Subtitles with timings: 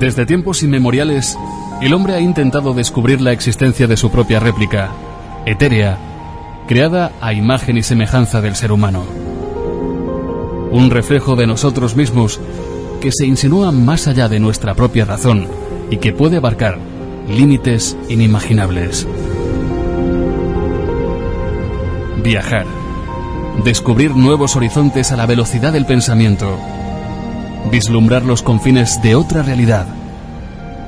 [0.00, 1.36] Desde tiempos inmemoriales,
[1.82, 4.90] el hombre ha intentado descubrir la existencia de su propia réplica,
[5.44, 5.98] etérea,
[6.66, 9.04] creada a imagen y semejanza del ser humano.
[10.70, 12.40] Un reflejo de nosotros mismos
[13.02, 15.46] que se insinúa más allá de nuestra propia razón
[15.90, 16.78] y que puede abarcar
[17.28, 19.06] límites inimaginables.
[22.22, 22.64] Viajar.
[23.64, 26.58] Descubrir nuevos horizontes a la velocidad del pensamiento.
[27.70, 29.86] Vislumbrar los confines de otra realidad.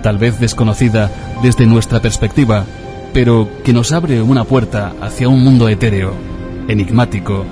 [0.02, 1.10] Tal vez desconocida
[1.42, 2.64] desde nuestra perspectiva,
[3.12, 6.14] pero que nos abre una puerta hacia un mundo etéreo,
[6.68, 7.44] enigmático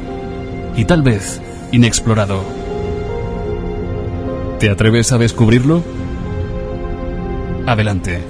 [0.76, 1.40] y tal vez
[1.72, 2.42] inexplorado.
[4.58, 5.82] ¿Te atreves a descubrirlo?
[7.66, 8.20] Adelante.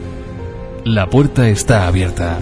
[0.85, 2.39] La puerta está abierta.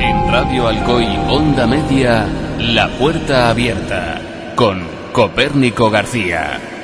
[0.00, 2.26] En Radio Alcoy Onda Media,
[2.58, 4.20] La Puerta Abierta,
[4.54, 6.77] con Copérnico García.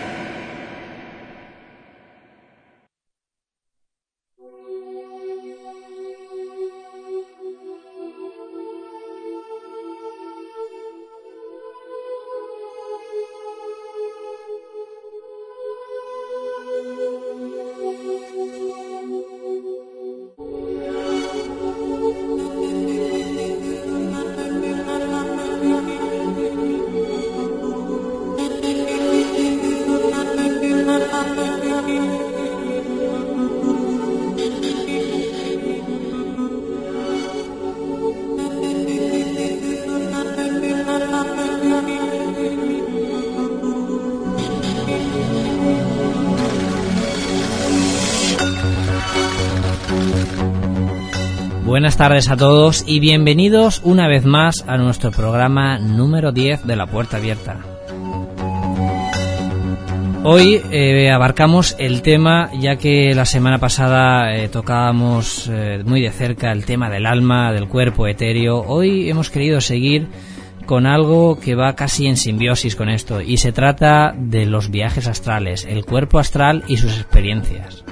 [51.95, 56.75] Buenas tardes a todos y bienvenidos una vez más a nuestro programa número 10 de
[56.75, 57.61] La Puerta Abierta.
[60.25, 66.11] Hoy eh, abarcamos el tema, ya que la semana pasada eh, tocábamos eh, muy de
[66.11, 68.65] cerca el tema del alma, del cuerpo etéreo.
[68.67, 70.09] Hoy hemos querido seguir
[70.67, 75.07] con algo que va casi en simbiosis con esto, y se trata de los viajes
[75.07, 77.84] astrales, el cuerpo astral y sus experiencias.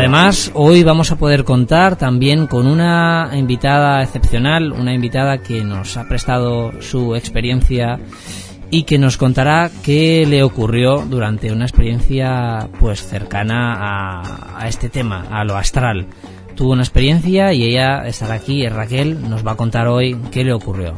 [0.00, 5.98] Además, hoy vamos a poder contar también con una invitada excepcional, una invitada que nos
[5.98, 8.00] ha prestado su experiencia
[8.70, 14.22] y que nos contará qué le ocurrió durante una experiencia pues cercana
[14.58, 16.06] a, este tema, a lo astral.
[16.54, 20.54] Tuvo una experiencia y ella estará aquí, Raquel, nos va a contar hoy qué le
[20.54, 20.94] ocurrió.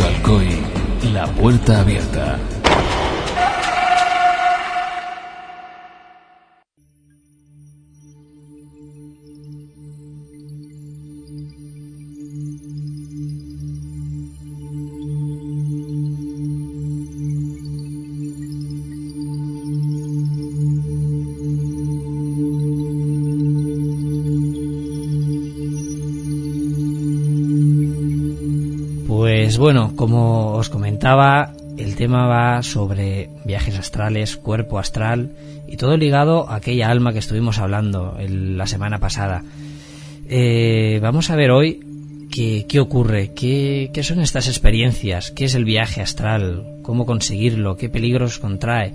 [0.00, 0.48] Alcoy,
[1.12, 2.11] La Puerta Abierta.
[29.62, 35.30] Bueno, como os comentaba, el tema va sobre viajes astrales, cuerpo astral
[35.68, 39.44] y todo ligado a aquella alma que estuvimos hablando el- la semana pasada.
[40.28, 41.78] Eh, vamos a ver hoy
[42.28, 47.76] qué, qué ocurre, qué, qué son estas experiencias, qué es el viaje astral, cómo conseguirlo,
[47.76, 48.92] qué peligros contrae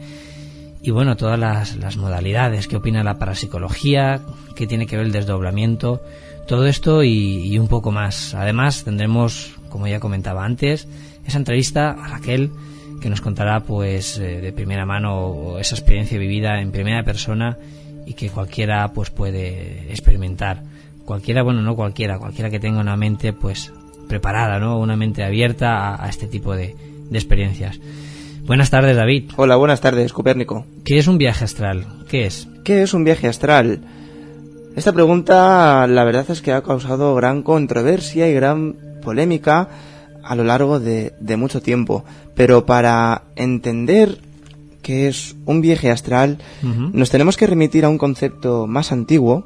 [0.81, 4.19] y bueno, todas las, las modalidades, qué opina la parapsicología,
[4.53, 6.01] qué tiene que ver el desdoblamiento,
[6.45, 8.33] todo esto y, y un poco más.
[8.33, 10.87] Además, tendremos, como ya comentaba antes,
[11.25, 12.51] esa entrevista a Raquel
[13.01, 17.57] que nos contará pues eh, de primera mano esa experiencia vivida en primera persona
[18.05, 20.63] y que cualquiera pues puede experimentar.
[21.05, 23.71] Cualquiera, bueno, no cualquiera, cualquiera que tenga una mente pues
[24.07, 24.79] preparada, ¿no?
[24.79, 26.75] Una mente abierta a, a este tipo de,
[27.09, 27.79] de experiencias.
[28.45, 29.31] Buenas tardes, David.
[29.35, 30.65] Hola, buenas tardes, Copérnico.
[30.85, 31.85] ¿Qué es un viaje astral?
[32.07, 32.47] ¿Qué es?
[32.63, 33.81] ¿Qué es un viaje astral?
[34.77, 38.75] Esta pregunta, la verdad es que ha causado gran controversia y gran
[39.07, 39.69] polémica
[40.23, 42.03] a lo largo de, de mucho tiempo.
[42.35, 44.19] Pero para entender
[44.81, 46.37] qué es un viaje astral,
[46.93, 49.45] nos tenemos que remitir a un concepto más antiguo,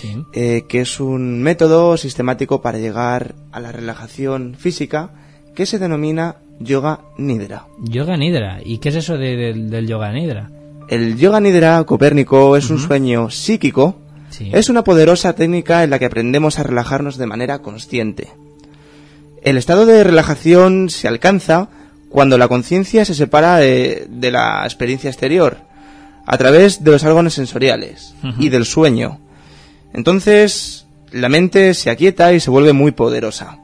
[0.00, 0.16] Sí.
[0.32, 5.10] eh, que es un método sistemático para llegar a la relajación física
[5.54, 7.66] que se denomina yoga nidra.
[7.84, 8.60] Yoga Nidra.
[8.64, 10.50] ¿Y qué es eso de- del- del Yoga Nidra?
[10.88, 13.94] El yoga nidra copérnico es un sueño psíquico,
[14.30, 14.50] Sí.
[14.52, 18.28] es una poderosa técnica en la que aprendemos a relajarnos de manera consciente.
[19.42, 21.68] El estado de relajación se alcanza
[22.08, 25.58] cuando la conciencia se separa de, de la experiencia exterior,
[26.26, 29.18] a través de los órganos sensoriales y del sueño.
[29.92, 33.58] Entonces, la mente se aquieta y se vuelve muy poderosa.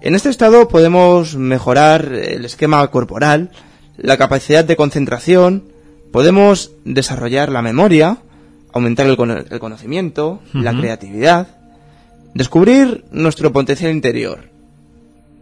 [0.00, 3.50] En este estado podemos mejorar el esquema corporal,
[3.98, 5.64] la capacidad de concentración,
[6.12, 8.18] podemos desarrollar la memoria,
[8.72, 11.46] aumentar el, cono- el conocimiento, la creatividad,
[12.34, 14.50] descubrir nuestro potencial interior,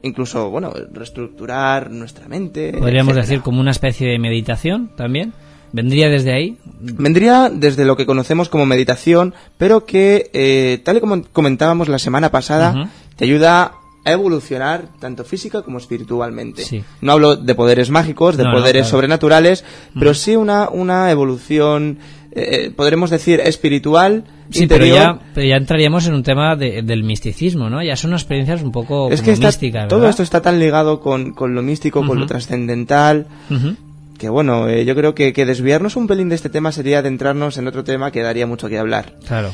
[0.02, 2.73] incluso, bueno, reestructurar nuestra mente.
[2.73, 3.23] Podríamos etcétera.
[3.23, 5.32] decir como una especie de meditación también.
[5.73, 6.56] ¿Vendría desde ahí?
[6.81, 11.99] Vendría desde lo que conocemos como meditación, pero que, eh, tal y como comentábamos la
[12.00, 13.75] semana pasada, te ayuda
[14.05, 16.64] a evolucionar tanto física como espiritualmente.
[16.64, 16.82] Sí.
[17.02, 18.91] No hablo de poderes mágicos, de No, no, poderes claro.
[18.91, 19.64] sobrenaturales,
[19.97, 21.99] pero sí una, una evolución,
[22.32, 25.16] eh, podremos decir, espiritual, Sí, pero interior.
[25.18, 27.82] ya, pero ya entraríamos en un tema de- del misticismo, ¿no?
[27.82, 31.32] Ya son experiencias un poco es que está- místicas, todo esto está tan ligado con,
[31.32, 33.26] con lo místico, con lo trascendental,
[34.18, 37.56] que bueno, eh, yo creo que, que desviarnos un pelín de este tema sería adentrarnos
[37.58, 39.14] en otro tema que daría mucho que hablar.
[39.26, 39.52] Claro.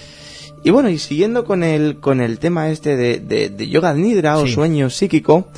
[0.65, 4.39] Y bueno, y siguiendo con el, con el tema este de, de, de yoga nidra
[4.39, 4.53] o Sí.
[4.55, 5.49] sueño psíquico,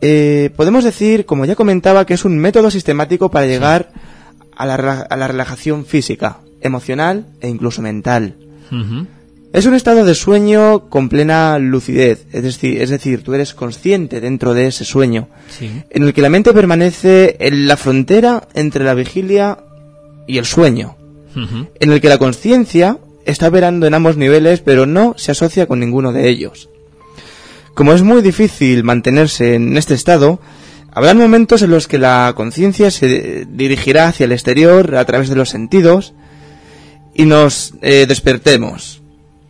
[0.00, 3.90] eh, podemos decir, como ya comentaba, que es un método sistemático para llegar
[4.58, 4.76] a, la,
[5.08, 8.34] a la relajación física, emocional e incluso mental.
[9.52, 14.20] Es un estado de sueño con plena lucidez, es decir, es decir, tú eres consciente
[14.20, 15.70] dentro de ese sueño, Sí.
[15.88, 19.58] en el que la mente permanece en la frontera entre la vigilia
[20.26, 20.96] y el sueño
[21.80, 25.78] en el que la conciencia está operando en ambos niveles, pero no se asocia con
[25.78, 26.68] ninguno de ellos.
[27.74, 30.40] Como es muy difícil mantenerse en este estado,
[30.92, 35.36] habrá momentos en los que la conciencia se dirigirá hacia el exterior a través de
[35.36, 36.14] los sentidos
[37.14, 39.02] y nos eh, despertemos.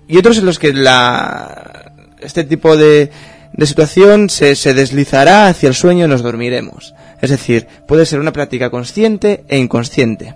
[0.06, 3.10] Y otros en los que la, este tipo de,
[3.52, 6.94] de situación se, se deslizará hacia el sueño y nos dormiremos.
[7.20, 10.34] Es decir, puede ser una práctica consciente e inconsciente.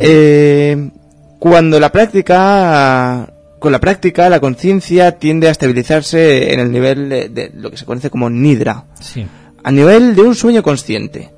[0.00, 0.90] Eh,
[1.38, 3.28] cuando la práctica,
[3.58, 7.76] con la práctica, la conciencia tiende a estabilizarse en el nivel de, de lo que
[7.76, 9.26] se conoce como nidra, Sí.
[9.64, 11.30] A nivel de un sueño consciente.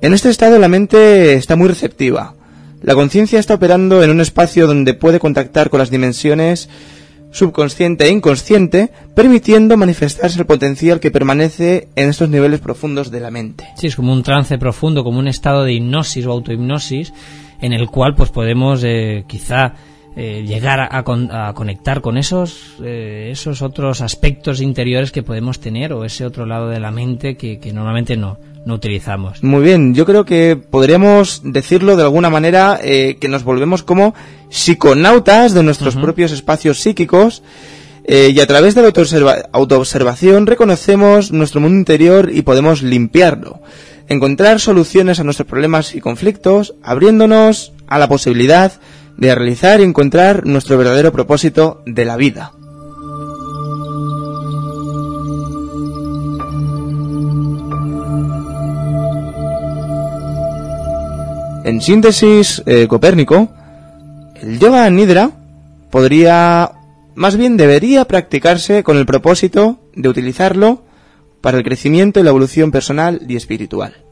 [0.00, 2.34] En este estado la mente está muy receptiva.
[2.82, 6.68] La conciencia está operando en un espacio donde puede contactar con las dimensiones
[7.30, 13.30] subconsciente e inconsciente, permitiendo manifestarse el potencial que permanece en estos niveles profundos de la
[13.30, 13.68] mente.
[13.76, 17.12] Sí, es como un trance profundo, como un estado de hipnosis o autohipnosis,
[17.60, 19.74] en el cual pues podemos eh, quizá
[20.20, 25.22] eh, llegar a, a con- a conectar con esos, eh, esos otros aspectos interiores que
[25.22, 28.36] podemos tener o ese otro lado de la mente que, que normalmente no,
[28.66, 29.42] no utilizamos.
[29.44, 34.12] Muy bien, yo creo que podríamos decirlo de alguna manera eh, que nos volvemos como
[34.50, 37.42] psiconautas de nuestros propios espacios psíquicos
[38.04, 43.60] eh, y a través de la autoobserva- autoobservación reconocemos nuestro mundo interior y podemos limpiarlo,
[44.08, 48.72] encontrar soluciones a nuestros problemas y conflictos, abriéndonos a la posibilidad
[49.18, 52.52] de realizar y encontrar nuestro verdadero propósito de la vida.
[61.64, 63.50] En síntesis, eh, Copérnico,
[64.40, 65.32] el yoga nidra
[65.90, 66.70] podría,
[67.14, 70.84] más bien debería practicarse con el propósito de utilizarlo
[71.42, 74.07] para el crecimiento y la evolución personal y espiritual.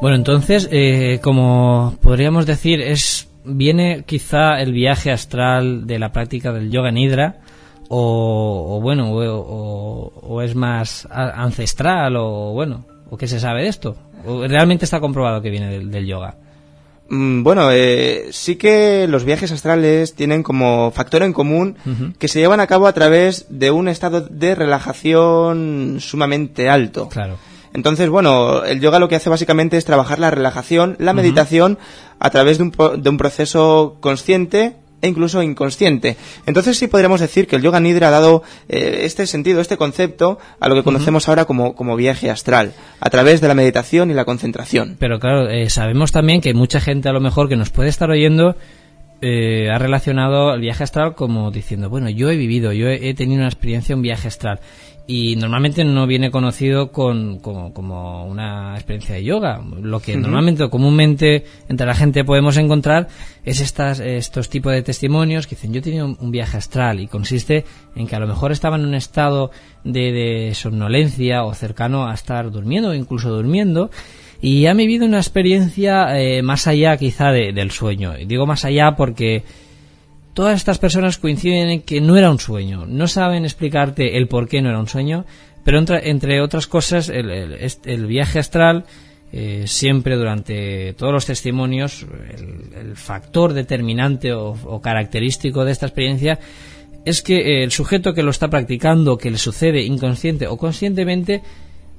[0.00, 6.52] Bueno, entonces, eh, como podríamos decir, es viene quizá el viaje astral de la práctica
[6.52, 7.38] del yoga nidra
[7.88, 13.62] o, o bueno, o, o- o es más ancestral o bueno, o qué se sabe
[13.62, 13.96] de esto.
[14.26, 16.34] ¿O realmente está comprobado que viene del, del yoga.
[17.08, 21.76] Mm, Bueno, eh, sí que los viajes astrales tienen como factor en común
[22.18, 27.08] que se llevan a cabo a través de un estado de relajación sumamente alto.
[27.08, 27.36] Claro.
[27.78, 31.78] Entonces, bueno, el yoga lo que hace básicamente es trabajar la relajación, la meditación,
[32.18, 36.16] a través de un, de un proceso consciente e incluso inconsciente.
[36.44, 40.40] Entonces sí podríamos decir que el yoga nidra ha dado eh, este sentido, este concepto,
[40.58, 44.14] a lo que conocemos ahora como, como viaje astral, a través de la meditación y
[44.14, 44.96] la concentración.
[44.98, 48.10] Pero claro, eh, sabemos también que mucha gente a lo mejor que nos puede estar
[48.10, 48.56] oyendo
[49.20, 53.14] eh, ha relacionado el viaje astral como diciendo, bueno, yo he vivido, yo he, he
[53.14, 54.58] tenido una experiencia, un viaje astral.
[55.10, 59.58] Y normalmente no viene conocido con, como, una experiencia de yoga.
[59.80, 63.08] Lo que normalmente o comúnmente entre la gente podemos encontrar
[63.42, 67.06] es estas, estos tipos de testimonios que dicen yo he tenido un, viaje astral y
[67.06, 67.64] consiste
[67.96, 69.50] en que a lo mejor estaba en un estado
[69.82, 73.90] de, somnolencia o cercano a estar durmiendo o incluso durmiendo
[74.42, 78.18] y ha vivido una experiencia eh, más allá quizá del sueño.
[78.18, 79.42] Y digo más allá porque
[80.38, 82.86] todas estas personas coinciden en que no era un sueño.
[82.86, 85.24] No saben explicarte el por qué no era un sueño,
[85.64, 88.84] pero entre, otras cosas, el, viaje astral,
[89.32, 96.38] eh, siempre durante todos los testimonios, el, factor determinante o, característico de esta experiencia
[97.04, 101.42] es que el sujeto que lo está practicando, que le sucede inconsciente o conscientemente,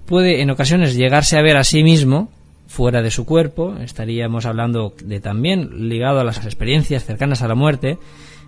[0.06, 2.30] puede en ocasiones llegarse a ver a sí mismo
[2.68, 7.56] fuera de su cuerpo, estaríamos hablando de también ligado a las experiencias cercanas a la
[7.56, 7.98] muerte,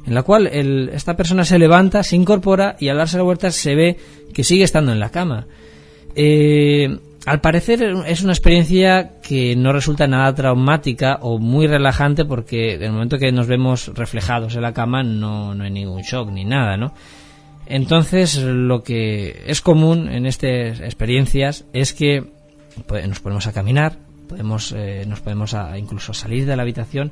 [0.06, 3.76] en la cual esta persona se levanta, se incorpora y al darse la vuelta se
[3.76, 3.98] ve
[4.34, 5.48] que sigue estando en la cama.
[6.16, 12.76] Eh, al parecer es una experiencia que no resulta nada traumática o muy relajante porque
[12.76, 16.32] en el momento que nos vemos reflejados en la cama no, no hay ningún shock
[16.32, 16.94] ni nada, ¿no?
[17.68, 22.26] Entonces lo que es común en estas experiencias es que
[22.88, 27.12] pues, nos ponemos a caminar, podemos, eh, nos podemos incluso salir de la habitación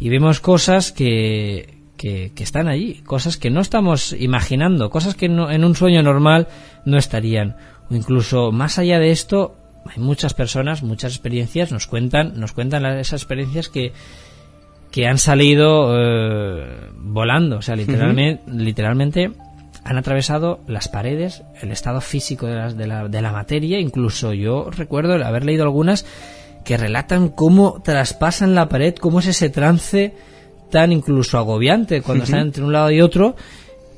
[0.00, 5.64] y vemos cosas que, que, están allí, cosas que no estamos imaginando, cosas que en
[5.64, 6.48] un sueño normal
[6.84, 7.56] no estarían.
[7.90, 12.84] O incluso más allá de esto, hay muchas personas, muchas experiencias, nos cuentan, nos cuentan
[12.86, 13.92] esas experiencias que,
[14.90, 19.32] que han salido eh, volando, o sea, literalmente, literalmente
[19.84, 24.32] han atravesado las paredes, el estado físico de la, de, la, de la materia, incluso
[24.32, 26.06] yo recuerdo haber leído algunas
[26.64, 30.14] que relatan cómo traspasan la pared, cómo es ese trance
[30.70, 33.36] tan incluso agobiante cuando están entre un lado y otro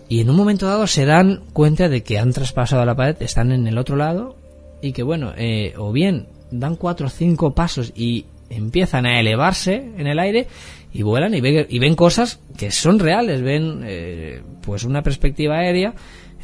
[0.08, 3.52] y en un momento dado se dan cuenta de que han traspasado la pared, están
[3.52, 4.36] en el otro lado
[4.80, 9.74] y que bueno, eh, o bien dan cuatro o cinco pasos y empiezan a elevarse
[9.96, 10.46] en el aire
[10.92, 15.58] y vuelan y ven, y ven cosas que son reales, ven eh, pues una perspectiva
[15.58, 15.94] aérea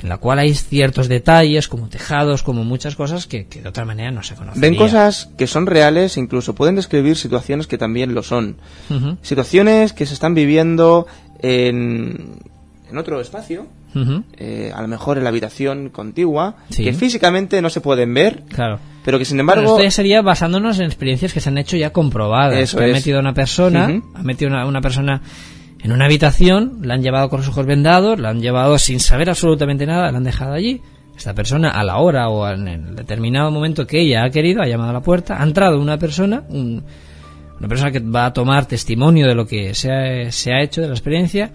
[0.03, 4.11] en la cual hay ciertos detalles como tejados, como muchas cosas que, de otra manera
[4.11, 4.61] no se conocen.
[4.61, 8.57] Ven cosas que son reales, incluso pueden describir situaciones que también lo son.
[9.23, 11.07] Situaciones que se están viviendo
[11.41, 12.37] en,
[12.91, 13.67] en otro espacio,
[14.39, 18.81] eh, a lo mejor en la habitación contigua, que físicamente no se pueden ver, claro.
[19.05, 19.63] pero que sin embargo...
[19.63, 22.59] esto ya sería basándonos en experiencias que se han hecho ya comprobadas.
[22.59, 25.23] Eso que ha metido una persona, ha metido una, una persona
[25.83, 29.29] en una habitación, la han llevado con los ojos vendados, la han llevado sin saber
[29.29, 30.81] absolutamente nada, la han dejado allí.
[31.17, 34.67] Esta persona, a la hora o en el determinado momento que ella ha querido, ha
[34.67, 39.27] llamado a la puerta, ha entrado una persona, una persona que va a tomar testimonio
[39.27, 41.53] de lo que se ha, se ha hecho, de la experiencia,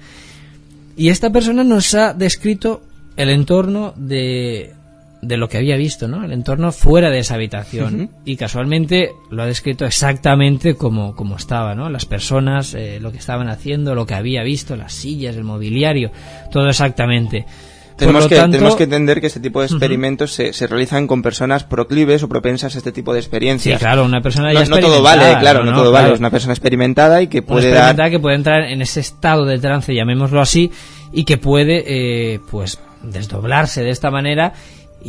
[0.95, 2.81] y esta persona nos ha descrito
[3.15, 4.73] el entorno de,
[5.21, 6.23] de lo que había visto, ¿no?
[6.23, 8.11] El entorno fuera de esa habitación.
[8.25, 11.89] Y casualmente lo ha descrito exactamente como, como estaba, ¿no?
[11.89, 16.11] Las personas, eh, lo que estaban haciendo, lo que había visto, las sillas, el mobiliario,
[16.51, 17.45] todo exactamente.
[17.97, 21.63] Tenemos que, tenemos que entender que este tipo de experimentos se, se, realizan con personas
[21.63, 23.79] proclives o propensas a este tipo de experiencias.
[23.79, 26.13] Sí, claro, una persona ya no, no todo vale, claro, no, todo vale.
[26.13, 28.11] Es una persona experimentada y que puede dar...
[28.11, 30.69] que puede entrar en ese estado de trance, llamémoslo así,
[31.11, 34.53] y que puede, eh, pues, desdoblarse de esta manera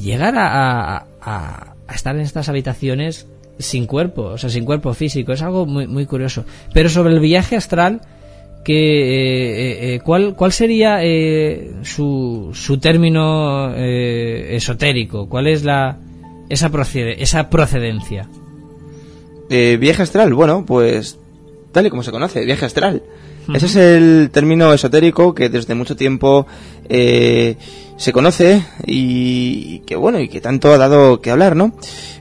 [0.01, 3.27] llegar a, a, estar en estas habitaciones
[3.59, 5.33] sin cuerpo, o sea, sin cuerpo físico.
[5.33, 6.45] Es algo muy, muy curioso.
[6.73, 8.01] Pero sobre el viaje astral,
[8.65, 15.29] que, eh, eh, ¿cuál, ¿cuál sería eh, su, su término esotérico?
[15.29, 15.99] ¿Cuál es la
[16.49, 18.29] esa, procede, esa procedencia?
[19.49, 21.19] viaje astral, bueno, pues
[21.73, 23.03] tal y como se conoce, viaje astral.
[23.55, 26.47] Ese es el término esotérico que desde mucho tiempo
[26.89, 27.57] eh,
[27.99, 31.73] se conoce y, que bueno y que tanto ha dado que hablar, ¿no?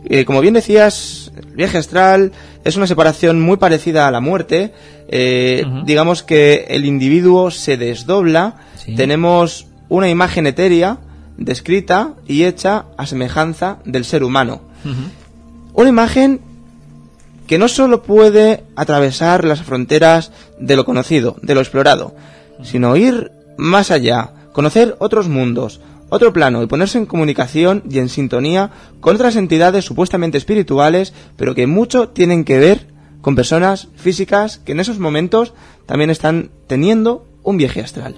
[0.06, 2.34] Eh, como bien decías, el viaje astral
[2.66, 4.74] es una separación muy parecida a la muerte.
[5.08, 8.56] Eh, digamos que el individuo se desdobla.
[8.96, 10.98] Tenemos una imagen etérea
[11.38, 14.62] descrita y hecha a semejanza del ser humano.
[15.74, 16.42] Una imagen
[17.46, 22.16] que no solo puede atravesar las fronteras de lo conocido, de lo explorado,
[22.64, 28.10] sino ir más allá, conocer otros mundos, otro plano y ponerse en comunicación y en
[28.10, 32.88] sintonía con otras entidades supuestamente espirituales, pero que mucho tienen que ver
[33.22, 35.54] con personas físicas que en esos momentos
[35.86, 38.16] también están teniendo un viaje astral.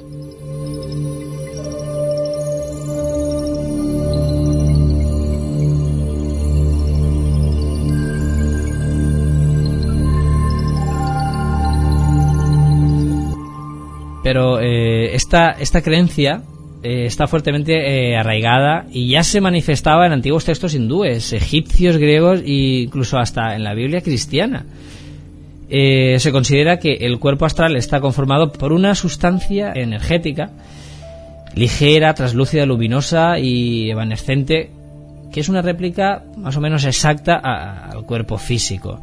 [14.30, 16.44] Pero eh, esta, esta creencia
[16.84, 22.42] eh, está fuertemente eh, arraigada y ya se manifestaba en antiguos textos hindúes, egipcios, griegos
[22.42, 24.68] e incluso hasta en la Biblia cristiana.
[25.68, 30.52] Se considera que el cuerpo astral está conformado por una sustancia energética
[31.56, 34.70] ligera, traslúcida, luminosa y evanescente,
[35.34, 39.00] que es una réplica más o menos exacta al cuerpo físico.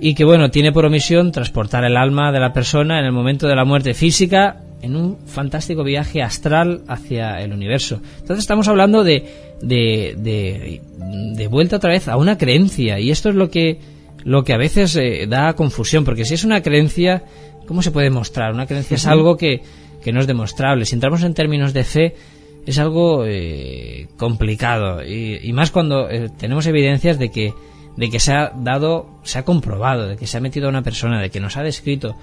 [0.00, 3.48] Y que, bueno, tiene por omisión transportar el alma de la persona en el momento
[3.48, 8.00] de la muerte física en un fantástico viaje astral hacia el universo.
[8.20, 9.24] Entonces estamos hablando de,
[9.60, 10.80] de,
[11.36, 13.80] de, vuelta otra vez a una creencia y esto es lo que,
[14.24, 17.24] lo que a veces eh, da confusión, porque si es una creencia,
[17.66, 18.52] ¿cómo se puede mostrar?
[18.52, 19.62] Una creencia es algo que,
[20.02, 20.84] que no es demostrable.
[20.84, 22.14] Si entramos en términos de fe,
[22.66, 27.54] es algo eh, complicado y, más cuando eh, tenemos evidencias de que
[27.98, 30.82] de que se ha dado, se ha comprobado, de que se ha metido a una
[30.82, 32.14] persona, de que nos ha descrito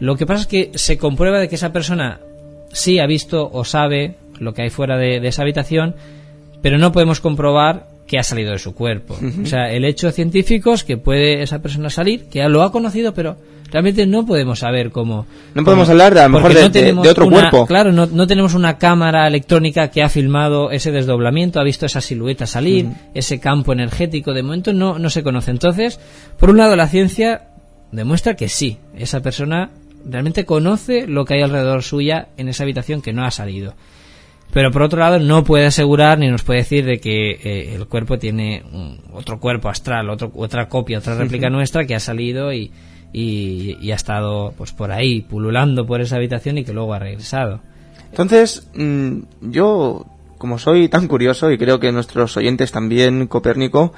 [0.00, 2.20] lo que pasa es que se comprueba de que esa persona
[2.72, 5.94] sí ha visto o sabe lo que hay fuera de, esa habitación,
[6.62, 9.18] pero no podemos comprobar que ha salido de su cuerpo.
[9.42, 13.12] O sea, el hecho científico es que puede esa persona salir, que lo ha conocido,
[13.12, 13.36] pero
[13.70, 15.26] realmente no podemos saber cómo.
[15.54, 17.66] No podemos hablar de, a lo mejor de, otro cuerpo.
[17.66, 22.46] Claro, no, tenemos una cámara electrónica que ha filmado ese desdoblamiento, ha visto esa silueta
[22.46, 24.32] salir, ese campo energético.
[24.32, 25.50] De momento no, no se conoce.
[25.50, 26.00] Entonces,
[26.38, 27.48] por un lado, la ciencia
[27.92, 29.70] demuestra que sí, esa persona
[30.04, 33.74] realmente conoce lo que hay alrededor suya en esa habitación que no ha salido.
[34.52, 37.86] Pero por otro lado no puede asegurar ni nos puede decir de que eh, el
[37.86, 38.64] cuerpo tiene
[39.12, 42.72] otro cuerpo astral, otro, otra copia, otra réplica nuestra que ha salido y,
[43.12, 47.60] y, ha estado pues por ahí pululando por esa habitación y que luego ha regresado.
[48.10, 50.06] Entonces, mm, yo
[50.38, 53.92] como soy tan curioso y creo que nuestros oyentes también, Copérnico,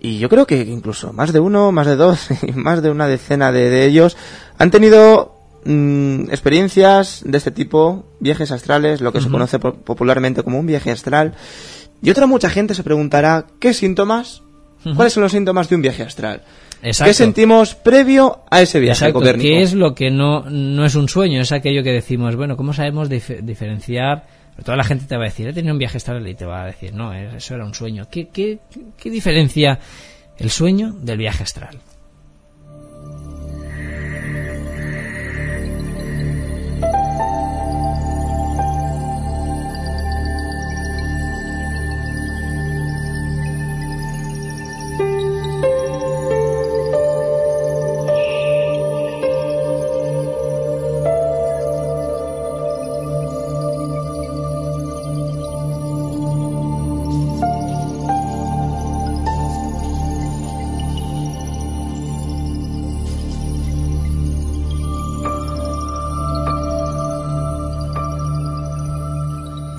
[0.00, 3.50] y yo creo que incluso más de uno, más de dos, más de una decena
[3.50, 4.16] de, ellos
[4.56, 5.34] han tenido
[5.64, 10.92] mm, experiencias de este tipo, viajes astrales, lo que se conoce popularmente como un viaje
[10.92, 11.34] astral.
[12.02, 14.42] Y otra mucha gente se preguntará, ¿qué síntomas?
[14.94, 16.42] ¿Cuáles son los síntomas de un viaje astral?
[16.84, 19.20] ¿Qué sentimos previo a ese viaje Exacto.
[19.38, 21.40] ¿Qué es lo que no, no es un sueño?
[21.40, 24.24] Es aquello que decimos, bueno, ¿cómo sabemos diferenciar
[24.62, 26.62] toda la gente te va a decir, he tenido un viaje astral y te va
[26.62, 28.06] a decir, no, eso era un sueño.
[28.10, 28.60] ¿Qué, qué,
[28.96, 29.80] qué diferencia
[30.38, 31.80] el sueño del viaje astral?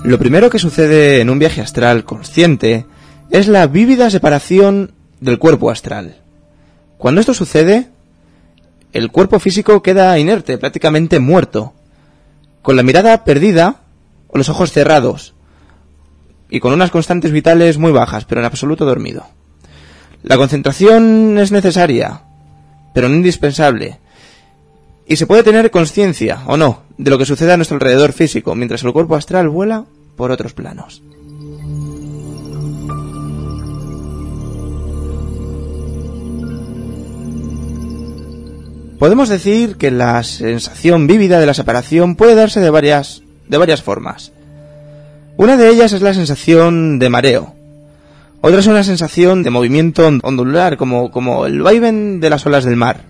[0.06, 2.86] Lo primero que sucede en un viaje astral consciente
[3.30, 6.18] es la vívida separación del cuerpo astral.
[6.96, 7.88] Cuando esto sucede,
[8.92, 11.74] el cuerpo físico queda inerte, prácticamente muerto,
[12.62, 13.80] con la mirada perdida
[14.28, 15.34] o los ojos cerrados,
[16.50, 19.26] y con unas constantes vitales muy bajas, pero en absoluto dormido.
[20.22, 22.22] La concentración es necesaria,
[22.94, 23.98] pero no indispensable,
[25.08, 28.54] y se puede tener conciencia, o no, de lo que sucede a nuestro alrededor físico,
[28.54, 29.86] mientras el cuerpo astral vuela
[30.16, 31.02] por otros planos.
[38.98, 43.82] Podemos decir que la sensación vívida de la separación puede darse de varias, de varias
[43.82, 44.32] formas.
[45.36, 47.52] Una de ellas es la sensación de mareo.
[48.40, 52.76] Otra es una sensación de movimiento ondular, como, como el vaivén de las olas del
[52.76, 53.02] mar.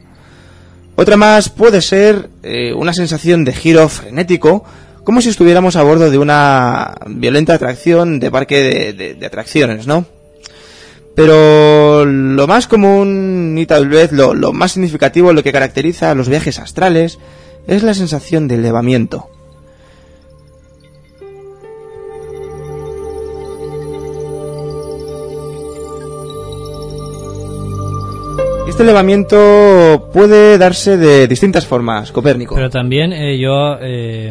[0.97, 4.65] Otra más puede ser eh, una sensación de giro frenético,
[5.07, 10.05] como si estuviéramos a bordo de una violenta atracción de parque de, atracciones, ¿no?
[11.15, 16.17] Pero lo más común y tal vez lo, lo, más significativo, lo que caracteriza a
[16.17, 17.21] los viajes astrales,
[17.69, 19.31] es la sensación de elevamiento.
[28.77, 32.55] Este elevamiento puede darse de distintas formas, Copérnico.
[32.55, 34.31] Pero también eh, yo, eh,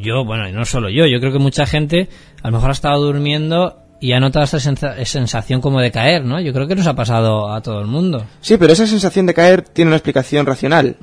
[0.00, 2.08] yo, bueno, y no solo yo, yo creo que mucha gente
[2.42, 4.60] a lo mejor ha estado durmiendo y ha notado esta
[5.04, 6.40] sensación como de caer, ¿no?
[6.40, 8.24] Yo creo que nos ha pasado a todo el mundo.
[8.40, 10.96] Sí, pero esa sensación de caer tiene una explicación racional.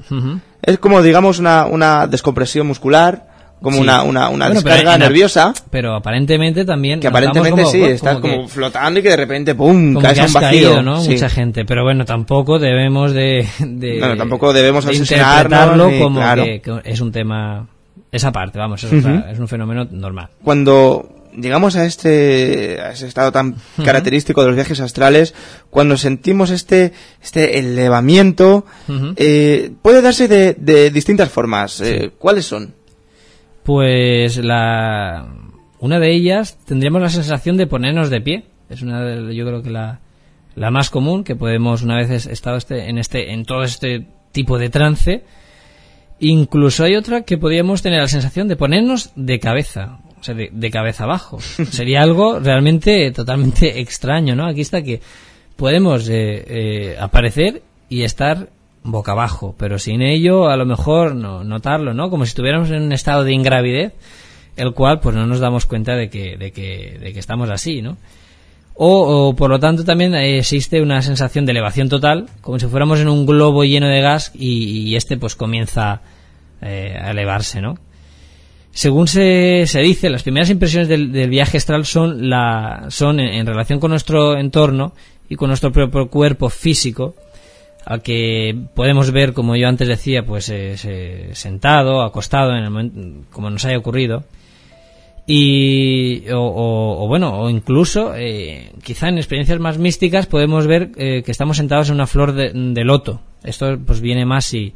[0.64, 3.29] Es como, digamos, una, una descompresión muscular
[3.62, 5.54] como una, una, una descarga nerviosa.
[5.70, 7.00] Pero aparentemente también.
[7.00, 9.96] Que aparentemente sí, estás como, flotando y que de repente, ¡pum!
[10.02, 10.82] caes a un vacío.
[10.82, 11.04] ¿no?
[11.04, 11.66] Mucha gente.
[11.66, 13.48] Pero bueno, tampoco debemos de.
[13.60, 17.68] de tampoco debemos de interpretarlo como que, es un tema
[18.12, 20.30] Esa parte, vamos, es, otra- es un fenómeno normal.
[20.44, 25.36] Cuando llegamos a este, a ese estado tan característico de los viajes astrales,
[25.70, 26.92] cuando sentimos este,
[27.22, 28.66] este elevamiento,
[29.16, 31.82] eh, puede darse de, de distintas formas.
[31.82, 32.74] Eh, ¿Cuáles son?
[33.64, 35.28] Pues la
[35.80, 38.44] una de ellas tendríamos la sensación de ponernos de pie.
[38.70, 40.00] Es una de, yo creo que la,
[40.56, 44.06] la más común que podemos una vez es- estado este, en este en todo este
[44.32, 45.24] tipo de trance.
[46.20, 50.50] Incluso hay otra que podríamos tener la sensación de ponernos de cabeza, o sea, de,
[50.52, 51.40] de cabeza abajo.
[51.72, 54.46] Sería algo realmente totalmente extraño, ¿no?
[54.46, 55.00] Aquí está que
[55.56, 58.50] podemos eh, eh, aparecer y estar
[58.84, 62.10] boca abajo, pero sin ello a lo mejor no notarlo, ¿no?
[62.10, 63.94] Como si estuviéramos en un estado de ingravidez,
[64.56, 67.82] el cual pues no nos damos cuenta de que, de que, de que estamos así,
[67.82, 67.98] ¿no?
[68.82, 73.02] O, por lo tanto también eh, existe una sensación de elevación total, como si fuéramos
[73.02, 76.02] en un globo lleno de gas y, este pues comienza
[76.62, 77.78] eh, a elevarse, ¿no?
[78.72, 83.82] Según se, se dice, las primeras impresiones del, viaje astral son, la, son en relación
[83.82, 84.94] con nuestro entorno
[85.28, 87.16] y con nuestro propio cuerpo físico,
[87.90, 92.70] al que podemos ver, como yo antes decía, pues eh, se- sentado, acostado, en el
[92.70, 94.24] momento, como nos haya ocurrido.
[95.26, 100.92] Y, o, o- o bueno, o incluso, eh, quizá en experiencias más místicas podemos ver
[100.98, 103.22] eh, que estamos sentados en una flor de, de loto.
[103.44, 104.74] Esto pues viene más si,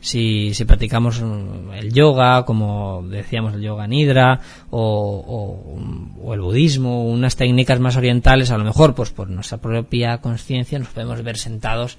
[0.00, 4.80] si, si practicamos mm, el yoga, como decíamos el yoga nidra, o,
[5.26, 10.18] o, o el budismo, unas técnicas más orientales, a lo mejor pues por nuestra propia
[10.18, 11.96] conciencia nos podemos ver sentados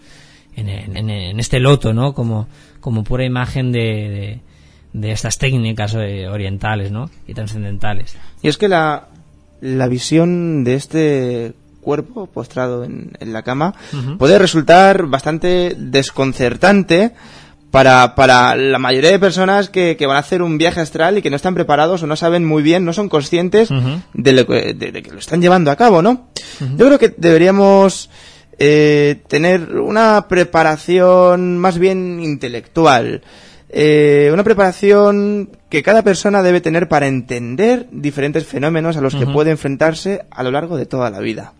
[0.56, 2.14] en, en- en este loto, ¿no?
[2.14, 2.48] Como,
[2.80, 4.40] como pura imagen de, de,
[4.94, 7.10] de estas técnicas eh, orientales, ¿no?
[7.28, 8.16] Y trascendentales.
[8.42, 9.08] Y es que la,
[9.62, 13.76] la visión de este cuerpo postrado en, en la cama
[14.18, 17.12] puede resultar bastante desconcertante
[17.72, 21.22] para, para la mayoría de personas que, que van a hacer un viaje astral y
[21.22, 23.70] que no están preparados o no saben muy bien, no son conscientes
[24.14, 26.30] de, lo que, de- de que lo están llevando a cabo, ¿no?
[26.78, 28.10] Yo creo que deberíamos
[28.60, 33.22] eh, tener una preparación más bien intelectual.
[33.70, 39.26] Eh, una preparación que cada persona debe tener para entender diferentes fenómenos a los que
[39.26, 41.54] puede enfrentarse a lo largo de toda la vida.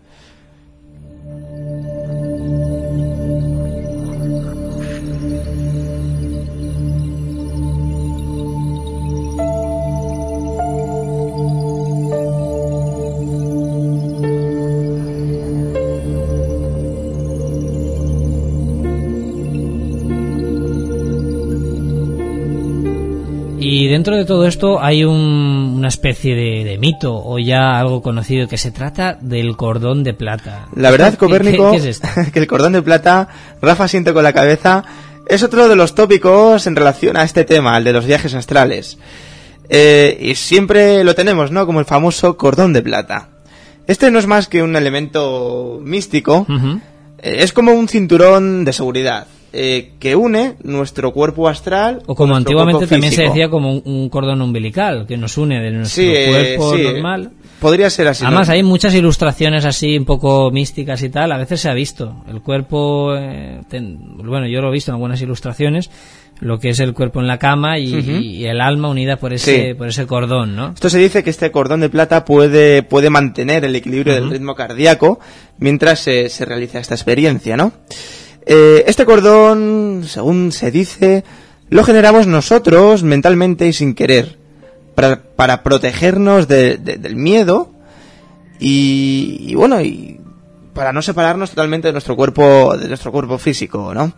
[23.96, 28.46] Dentro de todo esto hay un- una especie de, de mito o ya algo conocido
[28.46, 30.68] que se trata del cordón de plata.
[30.74, 32.08] La verdad, ¿Qué- Copérnico, qué- qué es esto?
[32.32, 33.28] que el cordón de plata,
[33.62, 34.84] Rafa siente con la cabeza,
[35.28, 38.98] es otro de los tópicos en relación a este tema, el de los viajes astrales.
[39.68, 41.66] Eh, y siempre lo tenemos, ¿no?
[41.66, 43.30] Como el famoso cordón de plata.
[43.86, 49.26] Este no es más que un elemento místico, eh, es como un cinturón de seguridad
[49.58, 52.02] eh, que une nuestro cuerpo astral.
[52.06, 55.70] O como antiguamente también se decía como un, un cordón umbilical que nos une de
[55.70, 57.30] nuestro Sí, eh, cuerpo sí, normal.
[57.58, 58.22] Podría ser así.
[58.22, 58.28] ¿no?
[58.28, 62.22] Además hay muchas ilustraciones así un poco místicas y tal, a veces se ha visto
[62.28, 65.90] el cuerpo, eh, ten- bueno yo lo he visto en algunas ilustraciones,
[66.40, 69.74] lo que es el cuerpo en la cama y, el alma unida por ese, Sí.
[69.74, 70.72] por ese cordón, ¿no?
[70.74, 74.54] Esto se dice que este cordón de plata puede, puede mantener el equilibrio del ritmo
[74.54, 75.18] cardíaco
[75.58, 77.72] mientras se, se realiza esta experiencia, ¿no?
[78.46, 81.24] Eh, este cordón, según se dice,
[81.68, 84.38] lo generamos nosotros mentalmente y sin querer,
[84.94, 87.70] para, protegernos de- de- del miedo
[88.58, 90.20] y, y bueno, y
[90.72, 94.12] para no separarnos totalmente de nuestro cuerpo, de nuestro cuerpo físico, ¿no?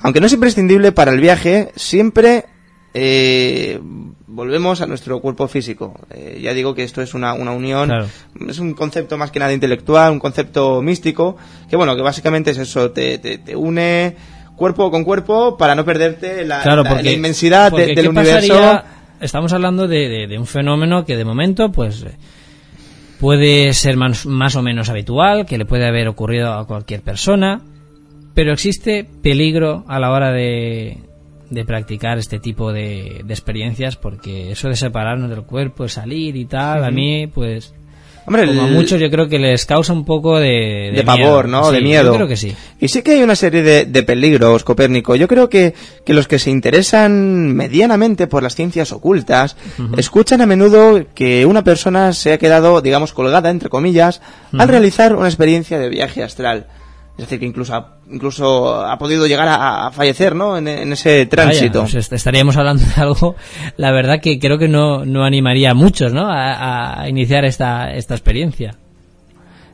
[0.00, 2.46] Aunque no es imprescindible para el viaje, siempre
[2.94, 3.78] eh,
[4.26, 5.94] volvemos a nuestro cuerpo físico.
[6.10, 8.06] Eh, ya digo que esto es una, una unión, Claro.
[8.48, 11.36] es un concepto más que nada intelectual, un concepto místico,
[11.68, 14.14] que bueno, que básicamente es eso, te, te, te une
[14.56, 18.08] cuerpo con cuerpo para no perderte la, Claro, la- porque la inmensidad de- del ¿qué
[18.08, 18.54] universo.
[18.54, 18.84] pasaría?
[19.20, 22.04] Estamos hablando de, de- de un fenómeno que de momento, pues,
[23.20, 27.62] puede ser más, más o menos habitual, que le puede haber ocurrido a cualquier persona,
[28.34, 30.98] pero existe peligro a la hora de,
[31.50, 36.46] de practicar este tipo de, de experiencias, porque eso de separarnos del cuerpo, salir y
[36.46, 37.74] tal, a mí, pues,
[38.26, 41.60] Hombre, como a muchos yo creo que les causa un poco de, de, pavor, miedo.
[41.60, 41.70] ¿no?
[41.70, 42.04] de miedo.
[42.04, 42.54] Yo creo que sí.
[42.80, 45.14] Y sí que hay una serie de, de peligros, Copérnico.
[45.14, 45.74] Yo creo que,
[46.06, 49.56] que los que se interesan medianamente por las ciencias ocultas
[49.98, 54.22] escuchan a menudo que una persona se ha quedado, digamos, colgada, entre comillas,
[54.56, 56.66] al realizar una experiencia de viaje astral.
[57.16, 60.58] Es decir, que incluso ha, incluso ha podido llegar a, fallecer, ¿no?
[60.58, 61.86] En, ese tránsito.
[61.88, 63.36] Pues estaríamos hablando de algo,
[63.76, 66.26] la verdad que creo que no, no animaría a muchos, ¿no?
[66.28, 68.76] A, iniciar esta, esta experiencia.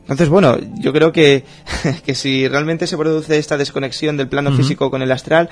[0.01, 1.43] Entonces, bueno, yo creo que,
[2.05, 5.49] que si realmente se produce esta desconexión del plano físico con el astral,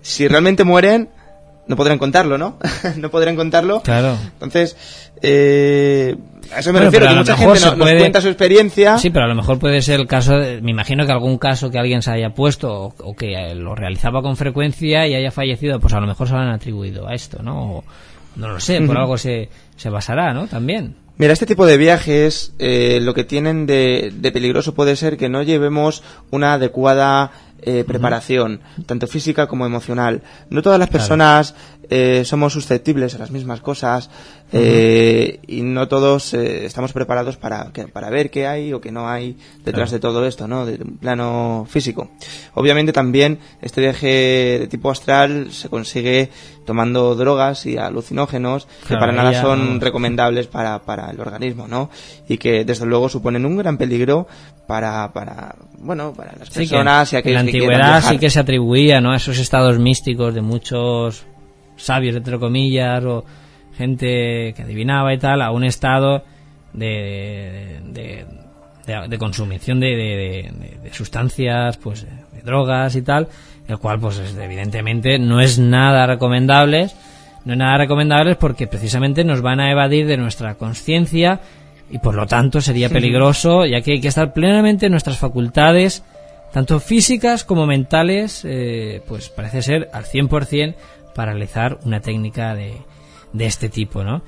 [0.00, 1.08] si realmente mueren,
[1.66, 2.58] no podrán contarlo, ¿no?
[2.96, 3.82] no podrán contarlo.
[3.82, 4.16] Claro.
[4.34, 4.76] Entonces,
[5.22, 6.16] eh,
[6.54, 8.98] a eso me refiero, que mucha gente nos, cuenta su experiencia.
[8.98, 11.78] Sí, pero a lo mejor puede ser el caso, me imagino que algún caso que
[11.78, 16.00] alguien se haya puesto o, que lo realizaba con frecuencia y haya fallecido, pues a
[16.00, 17.84] lo mejor se lo han atribuido a esto, ¿no?
[18.36, 20.46] no lo sé, por algo se, se basará, ¿no?
[20.46, 20.96] También.
[21.18, 25.28] Mira, este tipo de viajes eh, lo que tienen de, de, peligroso puede ser que
[25.28, 30.22] no llevemos una adecuada eh, preparación, tanto física como emocional.
[30.50, 31.54] No todas las personas
[31.90, 34.08] eh, somos susceptibles a las mismas cosas
[34.52, 39.08] eh, y no todos eh, estamos preparados para, para ver qué hay o qué no
[39.08, 40.64] hay detrás de todo esto, ¿no?
[40.66, 42.10] De un plano físico.
[42.54, 44.06] Obviamente también este viaje
[44.60, 46.30] de tipo astral se consigue
[46.64, 51.90] tomando drogas y alucinógenos que para nada son recomendables para, para el organismo, ¿no?
[52.28, 54.26] Y que desde luego suponen un gran peligro
[54.66, 59.00] para, para bueno, para las personas y aquellos En la antigüedad sí que se atribuía,
[59.00, 59.12] ¿no?
[59.12, 61.26] A esos estados místicos de muchos
[61.84, 63.24] sabios, entre comillas, o
[63.76, 66.22] gente que adivinaba y tal, a un estado
[66.72, 68.26] de, de,
[69.08, 70.50] de, consumición de,
[70.92, 73.28] sustancias, pues de drogas y tal,
[73.68, 76.88] el cual, pues evidentemente no es nada recomendable,
[77.44, 81.40] no es nada recomendable porque precisamente nos van a evadir de nuestra conciencia
[81.90, 86.02] y por lo tanto sería peligroso, ya que hay que estar plenamente en nuestras facultades,
[86.52, 90.74] tanto físicas como mentales, eh, pues parece ser al 100%
[91.14, 92.74] para realizar una técnica de,
[93.32, 94.22] de este tipo, ¿no?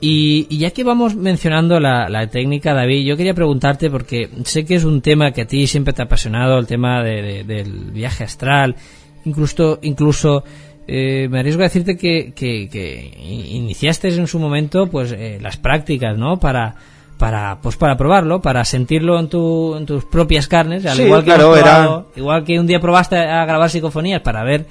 [0.00, 4.74] y, ya que vamos mencionando la, la, técnica, David, yo quería preguntarte, porque sé que
[4.74, 8.76] es un tema que a ti siempre te ha apasionado, el tema del viaje astral,
[9.24, 10.44] incluso, incluso
[10.86, 16.16] eh, me arriesgo a decirte que, que, iniciaste en su momento pues eh, las prácticas,
[16.16, 16.40] ¿no?
[16.40, 16.76] Para
[17.18, 21.32] para pues para probarlo, para sentirlo en, tu, en tus propias carnes, al igual que
[21.32, 22.04] era...
[22.16, 24.66] igual que un día probaste a grabar psicofonías para ver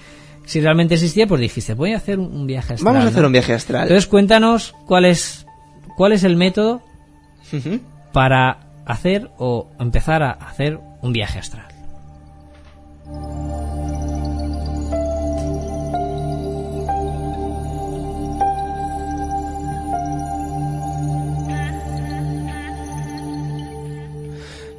[0.47, 2.93] si realmente existía, pues dijiste, voy a hacer un viaje astral.
[2.93, 3.83] Vamos a hacer un viaje astral.
[3.83, 5.45] Entonces cuéntanos cuál es,
[5.97, 6.81] cuál es el método
[8.13, 11.67] para hacer o empezar a hacer un viaje astral.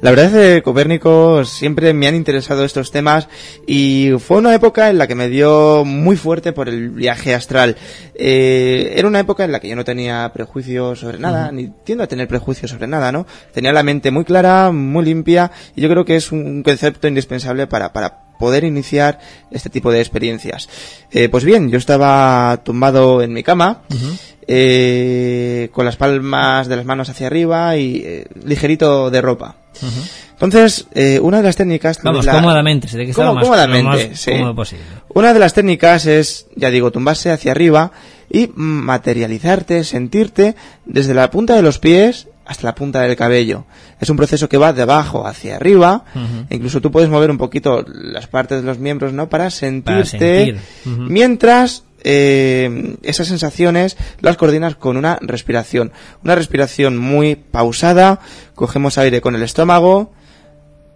[0.01, 3.27] La verdad es que Copérnico siempre me han interesado estos temas
[3.67, 7.75] y fue una época en la que me dio muy fuerte por el viaje astral.
[8.15, 12.05] Eh, era una época en la que yo no tenía prejuicios sobre nada, ni tiendo
[12.05, 13.27] a tener prejuicios sobre nada, ¿no?
[13.53, 17.67] Tenía la mente muy clara, muy limpia y yo creo que es un concepto indispensable
[17.67, 19.19] para, para poder iniciar
[19.51, 20.69] este tipo de experiencias.
[21.11, 23.83] Eh, pues bien, yo estaba tumbado en mi cama,
[24.47, 29.57] eh, con las palmas de las manos hacia arriba y eh, ligerito de ropa.
[30.31, 31.99] Entonces, eh, una de las técnicas...
[32.03, 34.31] Vamos, cómodamente, se que cómodamente, sí.
[34.55, 34.85] posible.
[35.09, 37.91] Una de las técnicas es, ya digo, tumbarse hacia arriba
[38.29, 43.65] y materializarte, sentirte desde la punta de los pies hasta la punta del cabello.
[43.99, 46.03] Es un proceso que va de abajo hacia arriba.
[46.49, 49.29] e incluso tú puedes mover un poquito las partes de los miembros, ¿no?
[49.29, 50.57] Para sentirte.
[50.85, 55.91] Mientras eh, esas sensaciones las coordinas con una respiración.
[56.23, 58.19] Una respiración muy pausada,
[58.55, 60.11] cogemos aire con el estómago,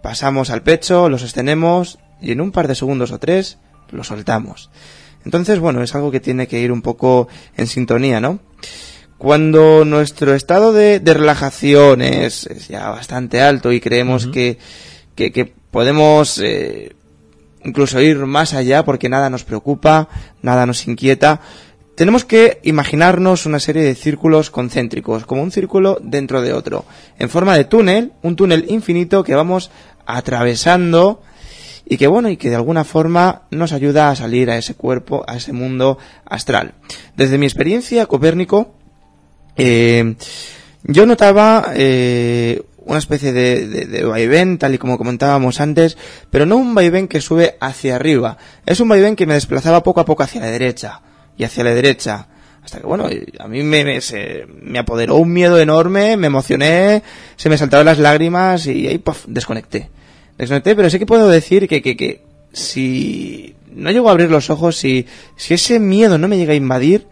[0.02, 3.58] pasamos al pecho, lo sostenemos y en un par de segundos o tres
[3.90, 4.70] lo soltamos.
[5.24, 8.40] Entonces, bueno, es algo que tiene que ir un poco en sintonía, ¿no?
[9.16, 14.58] Cuando nuestro estado de, relajación es, ya bastante alto y creemos que,
[15.14, 16.94] que, podemos eh,
[17.64, 20.08] incluso ir más allá porque nada nos preocupa,
[20.42, 21.40] nada nos inquieta.
[21.94, 26.84] Tenemos que imaginarnos una serie de círculos concéntricos, como un círculo dentro de otro,
[27.18, 29.70] en forma de túnel, un túnel infinito que vamos
[30.04, 31.22] atravesando
[31.86, 35.24] y que bueno, y que de alguna forma nos ayuda a salir a ese cuerpo,
[35.26, 36.74] a ese mundo astral.
[37.16, 38.74] Desde mi experiencia, Copérnico,
[39.56, 40.16] eh,
[40.82, 45.96] yo notaba eh, una especie de, de, vaivén, tal y como comentábamos antes,
[46.30, 48.36] pero no un vaivén que sube hacia arriba.
[48.66, 51.00] Es un vaivén que me desplazaba poco a poco hacia la derecha
[51.36, 52.28] y hacia la derecha.
[52.62, 57.02] Hasta que, bueno, a mí me, me, se, me apoderó un miedo enorme, me emocioné,
[57.36, 59.90] se me saltaron las lágrimas y ahí, puff, desconecté.
[60.38, 64.50] Desconecté, pero sí que puedo decir que, que, que si no llego a abrir los
[64.50, 67.06] ojos, si, si ese miedo no me llega a invadir,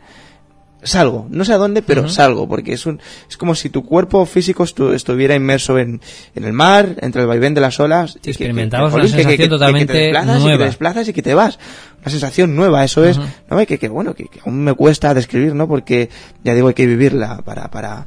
[0.83, 4.27] salgo, no sé a dónde, pero salgo, porque es un, es como si tu cuerpo
[4.27, 6.01] físico estuviera inmerso en,
[6.35, 8.19] en, el mar, entre el vaivén de las olas.
[8.23, 10.55] Sí, experimentamos una sensación totalmente que te desplazas nueva.
[10.55, 11.59] Y te desplazas y que te vas.
[12.01, 13.19] Una sensación nueva, eso es,
[13.49, 13.65] ¿no?
[13.67, 15.69] Que, que bueno, que, que, aún me cuesta describir, ¿no?
[15.69, 16.11] Porque,
[16.43, 18.07] ya digo, hay que vivirla para, para,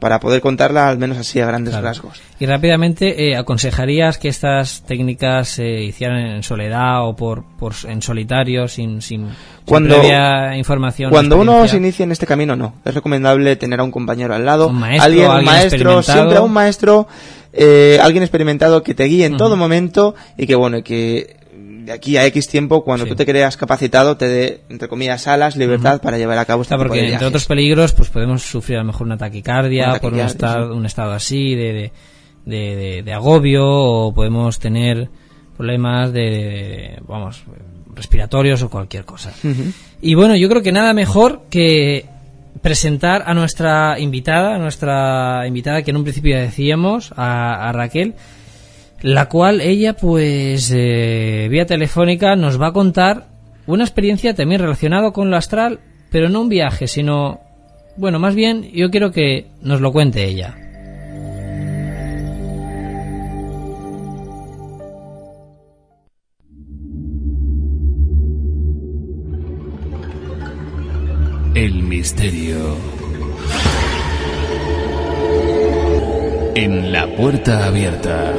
[0.00, 2.20] para poder contarla al menos así a grandes rasgos.
[2.40, 8.00] Y rápidamente, eh, ¿aconsejarías que estas técnicas se hicieran en soledad o por, por en
[8.00, 9.28] solitario, sin, sin,
[9.66, 11.10] cuando, previa información?
[11.10, 12.74] Cuando uno se inicia en este camino, no.
[12.84, 16.40] Es recomendable tener a un compañero al lado, un maestro, alguien, alguien maestro, siempre a
[16.40, 17.06] un maestro,
[17.52, 19.38] eh, alguien experimentado que te guíe en uh -huh.
[19.38, 21.39] todo momento y que, bueno, que
[21.84, 23.10] de aquí a X tiempo, cuando sí.
[23.10, 26.02] tú te creas capacitado, te dé, entre comillas, alas, libertad uh -huh.
[26.02, 28.80] para llevar a cabo este porque tipo de entre otros peligros, pues podemos sufrir a
[28.80, 31.92] lo mejor una taquicardia, una taquicardia por un estado, un estado así de,
[32.44, 35.08] de, de, de, agobio, o podemos tener
[35.56, 37.42] problemas de, vamos,
[37.94, 39.32] respiratorios o cualquier cosa.
[39.42, 39.72] Uh -huh.
[40.02, 42.06] Y bueno, yo creo que nada mejor que
[42.62, 47.72] presentar a nuestra invitada, a nuestra invitada que en un principio ya decíamos, a, a
[47.72, 48.14] Raquel,
[49.02, 53.28] la cual ella pues eh, vía telefónica nos va a contar
[53.66, 57.40] una experiencia también relacionada con lo astral, pero no un viaje, sino,
[57.96, 60.56] bueno, más bien yo quiero que nos lo cuente ella.
[71.54, 72.76] El misterio.
[76.54, 78.32] En la puerta abierta.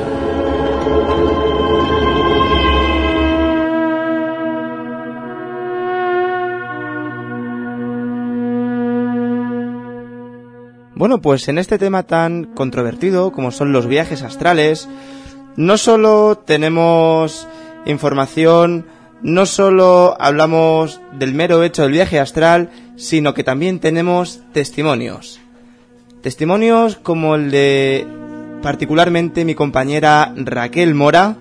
[11.02, 14.88] Bueno, pues en este tema tan controvertido como son los viajes astrales,
[15.56, 17.48] no solo tenemos
[17.88, 18.86] información,
[19.24, 25.40] no solo hablamos del mero hecho del viaje astral, sino que también tenemos testimonios.
[26.22, 28.06] Testimonios como el de
[28.62, 31.36] particularmente mi compañera Raquel Mora,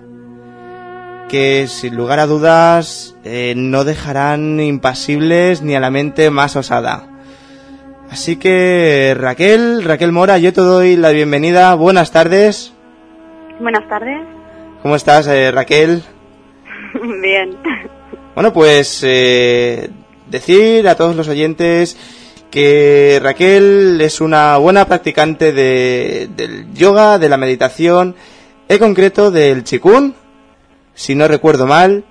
[1.29, 7.07] que sin lugar a dudas eh, no dejarán impasibles ni a la mente más osada.
[8.09, 11.73] Así que Raquel, Raquel Mora, yo te doy la bienvenida.
[11.75, 12.73] Buenas tardes.
[13.59, 14.19] Buenas tardes.
[14.81, 16.03] ¿Cómo estás, eh, Raquel?
[17.21, 17.55] Bien.
[18.35, 19.89] Bueno, pues eh,
[20.27, 21.97] decir a todos los oyentes
[22.51, 28.15] que Raquel es una buena practicante de, del yoga, de la meditación,
[28.67, 30.13] en concreto del chikun,
[30.93, 32.03] si no recuerdo mal,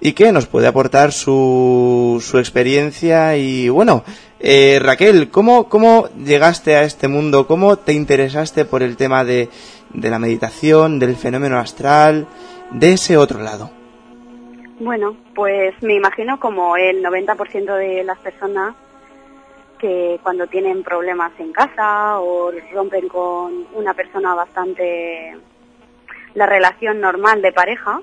[0.00, 4.04] y que nos puede aportar su, su experiencia y bueno,
[4.40, 7.46] eh, Raquel, ¿cómo, ¿cómo llegaste a este mundo?
[7.46, 9.48] ¿Cómo te interesaste por el tema de,
[9.94, 12.26] de la meditación, del fenómeno astral,
[12.72, 13.70] de ese otro lado?
[14.80, 18.74] Bueno, pues me imagino como el 90% de las personas
[19.78, 25.36] que cuando tienen problemas en casa o rompen con una persona bastante
[26.34, 28.00] la relación normal de pareja.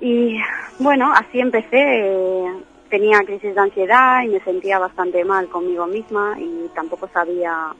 [0.00, 0.38] Y
[0.78, 2.46] bueno, así empecé.
[2.88, 7.72] Tenía crisis de ansiedad y me sentía bastante mal conmigo misma y tampoco sabía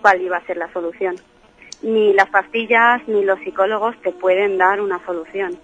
[0.00, 1.16] cuál iba a ser la solución.
[1.82, 5.58] Ni las pastillas ni los psicólogos te pueden dar una solución.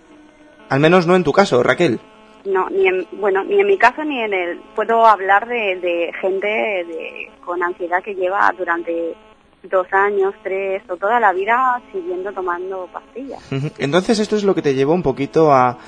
[0.68, 2.00] Al menos no en tu caso, Raquel.
[2.44, 4.58] No, ni en, bueno, ni en mi caso ni en el.
[4.74, 9.14] Puedo hablar de, de gente de, con ansiedad que lleva durante
[9.62, 13.40] dos años, tres o toda la vida siguiendo tomando pastillas.
[13.78, 15.78] Entonces esto es lo que te llevó un poquito a,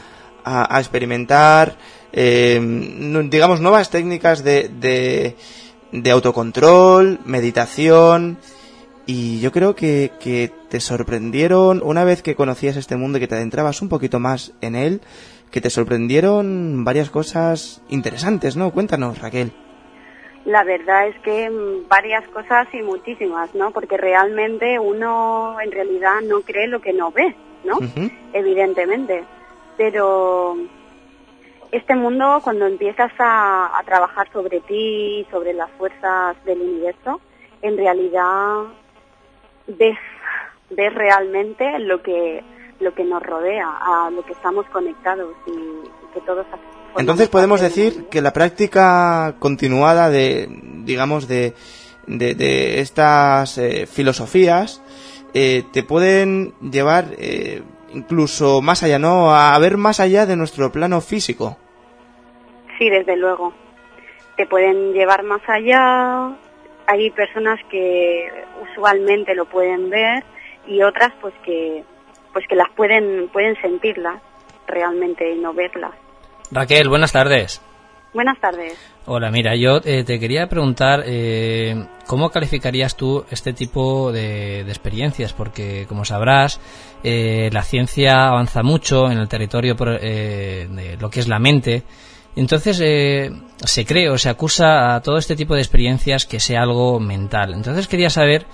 [0.45, 1.77] a, experimentar,
[2.13, 2.59] eh,
[3.29, 5.37] digamos, nuevas técnicas de, de,
[5.93, 8.39] de, autocontrol, meditación.
[9.09, 13.29] Y yo creo que, que te sorprendieron, una vez que conocías este mundo y que
[13.29, 15.01] te adentrabas un poquito más en él,
[15.51, 18.71] que te sorprendieron varias cosas interesantes, ¿no?
[18.71, 19.53] Cuéntanos, Raquel.
[20.45, 21.51] La verdad es que
[21.89, 23.73] varias cosas y muchísimas, ¿no?
[23.73, 27.79] Porque realmente uno en realidad no cree lo que no ve, ¿no?
[27.79, 28.13] Uh -huh.
[28.33, 29.25] Evidentemente.
[29.77, 30.57] Pero
[31.73, 37.21] este mundo, cuando empiezas a, a trabajar sobre ti, sobre las fuerzas del universo,
[37.63, 38.65] en realidad
[39.67, 39.99] ves,
[40.71, 42.45] ves realmente lo que
[42.81, 46.47] lo que nos rodea, a lo que estamos conectados y, y que todos
[46.99, 50.49] entonces podemos decir que la práctica continuada de,
[50.85, 51.53] digamos, de,
[52.07, 54.83] de, de estas eh, filosofías
[55.35, 57.63] eh, te pueden llevar eh,
[57.93, 59.35] incluso más allá, ¿no?
[59.35, 61.59] A ver más allá de nuestro plano físico.
[62.79, 63.53] Sí, desde luego.
[64.37, 66.35] Te pueden llevar más allá.
[66.87, 68.31] Hay personas que
[68.71, 70.25] usualmente lo pueden ver
[70.67, 71.85] y otras pues que
[72.37, 74.21] pues que las pueden pueden sentirlas
[74.67, 75.93] realmente y no verlas.
[76.51, 77.63] Raquel, buenas tardes.
[78.13, 78.77] Buenas tardes.
[79.07, 85.33] Hola, mira, yo eh, te quería preguntar eh, cómo calificarías tú este tipo de, experiencias,
[85.33, 86.61] porque como sabrás,
[87.03, 91.85] eh, la ciencia avanza mucho en el territorio de lo que es la mente.
[92.37, 97.01] Entonces se cree o se acusa a todo este tipo de experiencias que sea algo
[97.01, 97.55] mental.
[97.55, 98.45] Entonces quería saber,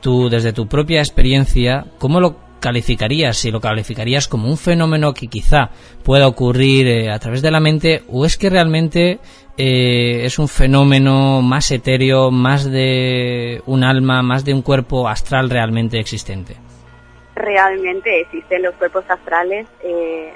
[0.00, 5.28] tú desde tu propia experiencia, cómo lo calificarías, si lo calificarías como un fenómeno que
[5.28, 5.70] quizá
[6.04, 9.18] pueda ocurrir a través de la mente, o es que realmente
[9.56, 15.50] eh, es un fenómeno más etéreo, más de un alma, más de un cuerpo astral
[15.50, 16.56] realmente existente.
[17.34, 20.32] Realmente existen los cuerpos astrales, eh,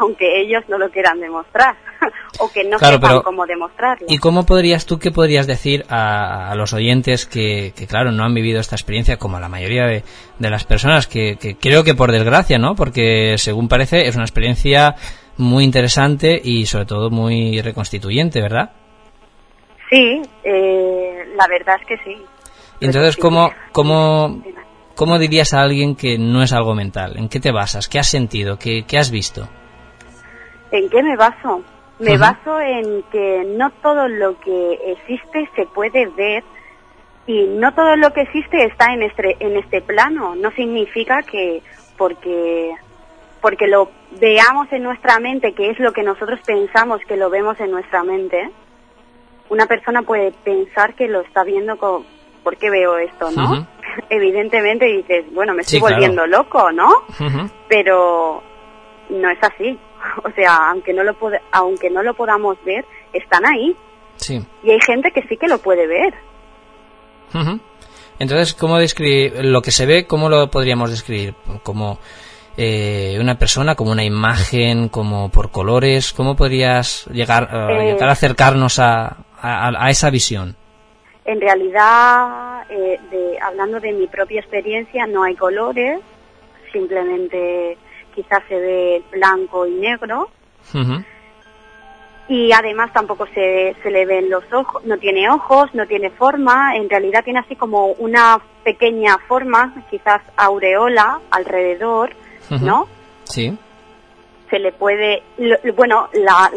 [0.00, 1.76] aunque ellos no lo quieran demostrar
[2.40, 4.06] o que no sepan cómo demostrarlo.
[4.08, 8.60] ¿Y cómo podrías tú, qué podrías decir a, los oyentes que, claro, no han vivido
[8.60, 10.02] esta experiencia como la mayoría de,
[10.38, 12.74] las personas, que, que, creo que por desgracia, ¿no?
[12.74, 14.96] Porque según parece es una experiencia
[15.36, 18.70] muy interesante y sobre todo muy reconstituyente, ¿verdad?
[19.90, 22.16] Sí, eh, la verdad es que sí.
[22.80, 24.42] entonces, ¿cómo, cómo,
[24.94, 27.18] ¿cómo dirías a alguien que no es algo mental?
[27.18, 27.88] ¿En qué te basas?
[27.88, 28.56] ¿Qué has sentido?
[28.58, 29.48] ¿Qué, qué has visto?
[30.72, 31.62] ¿En qué me baso?
[31.98, 36.42] Me baso en que no todo lo que existe se puede ver
[37.26, 40.34] y no todo lo que existe está en este, en este plano.
[40.34, 41.62] No significa que
[41.98, 42.74] porque
[43.40, 43.90] porque lo
[44.20, 48.02] veamos en nuestra mente, que es lo que nosotros pensamos que lo vemos en nuestra
[48.02, 48.50] mente,
[49.48, 52.04] una persona puede pensar que lo está viendo con,
[52.42, 53.66] ¿por qué veo esto, no?
[54.10, 56.88] Evidentemente dices, bueno, me estoy volviendo loco, ¿no?
[57.68, 58.42] Pero
[59.10, 59.78] no es así.
[60.24, 61.16] O sea, aunque no lo
[61.52, 63.76] aunque no lo podamos ver, están ahí.
[64.16, 64.40] Sí.
[64.62, 66.14] Y hay gente que sí que lo puede ver.
[68.18, 70.06] Entonces, ¿cómo describir lo que se ve?
[70.06, 71.34] ¿Cómo lo podríamos describir?
[71.62, 71.98] Como
[72.56, 76.12] eh, una persona, como una imagen, como por colores?
[76.12, 80.56] ¿Cómo podrías llegar, eh, llegar a acercarnos a, a, esa visión?
[81.24, 86.00] En realidad, eh, de, hablando de mi propia experiencia, no hay colores,
[86.72, 87.78] simplemente
[88.14, 90.28] quizás se ve blanco y negro.
[92.28, 96.76] Y además tampoco se, se le ven los ojos, no tiene ojos, no tiene forma,
[96.76, 102.10] en realidad tiene así como una pequeña forma, quizás aureola alrededor,
[102.62, 102.86] ¿no?
[103.24, 103.58] Sí.
[104.48, 105.22] Se le puede,
[105.76, 106.50] bueno, la,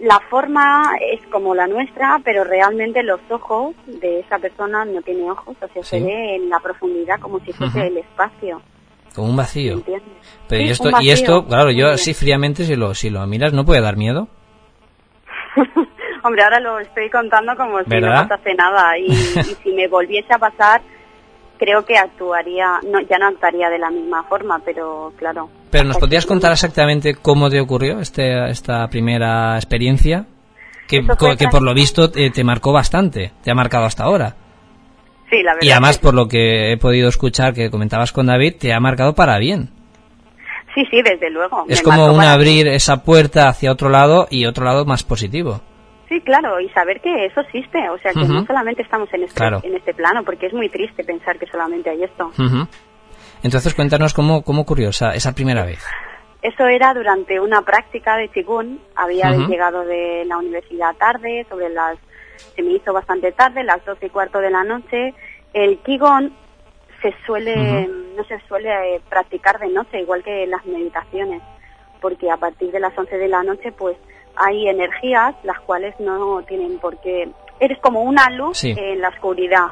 [0.00, 5.28] la forma es como la nuestra, pero realmente los ojos de esa persona no tiene
[5.30, 8.62] ojos, o sea, se ve en la profundidad como si fuese el espacio.
[9.18, 9.82] Como un vacío.
[10.48, 13.64] Pero y esto, y esto, claro, yo así fríamente si lo, si lo miras, ¿no
[13.64, 14.28] puede dar miedo?
[16.22, 20.32] Hombre, ahora lo estoy contando como si no pasase nada y, y si me volviese
[20.32, 20.82] a pasar,
[21.58, 25.50] creo que actuaría, no, ya no actuaría de la misma forma, pero claro.
[25.72, 30.26] Pero nos podrías contar exactamente cómo te ocurrió este, esta primera experiencia,
[30.86, 31.00] que,
[31.36, 34.36] que por lo visto te, marcó bastante, te ha marcado hasta ahora.
[35.30, 35.66] Sí, la verdad.
[35.66, 39.14] Y además, por lo que he podido escuchar que comentabas con David, te ha marcado
[39.14, 39.70] para bien.
[40.74, 41.64] Sí, sí, desde luego.
[41.68, 45.60] Es como un abrir esa puerta hacia otro lado y otro lado más positivo.
[46.08, 49.44] Sí, claro, y saber que eso existe, o sea, que no solamente estamos en este,
[49.44, 52.32] en este plano, porque es muy triste pensar que solamente hay esto.
[53.42, 55.84] Entonces, cuéntanos cómo, cómo ocurrió esa, esa primera vez.
[56.40, 61.98] Eso era durante una práctica de Qigong, había llegado de la universidad tarde, sobre las,
[62.38, 65.14] se me hizo bastante tarde, las doce y cuarto de la noche.
[65.52, 66.30] El Qigong
[67.02, 71.42] se suele, no se suele eh, practicar de noche, igual que las meditaciones,
[72.00, 73.96] porque a partir de las once de la noche, pues
[74.36, 77.28] hay energías las cuales no tienen por qué...
[77.60, 79.66] Eres como una luz en la oscuridad.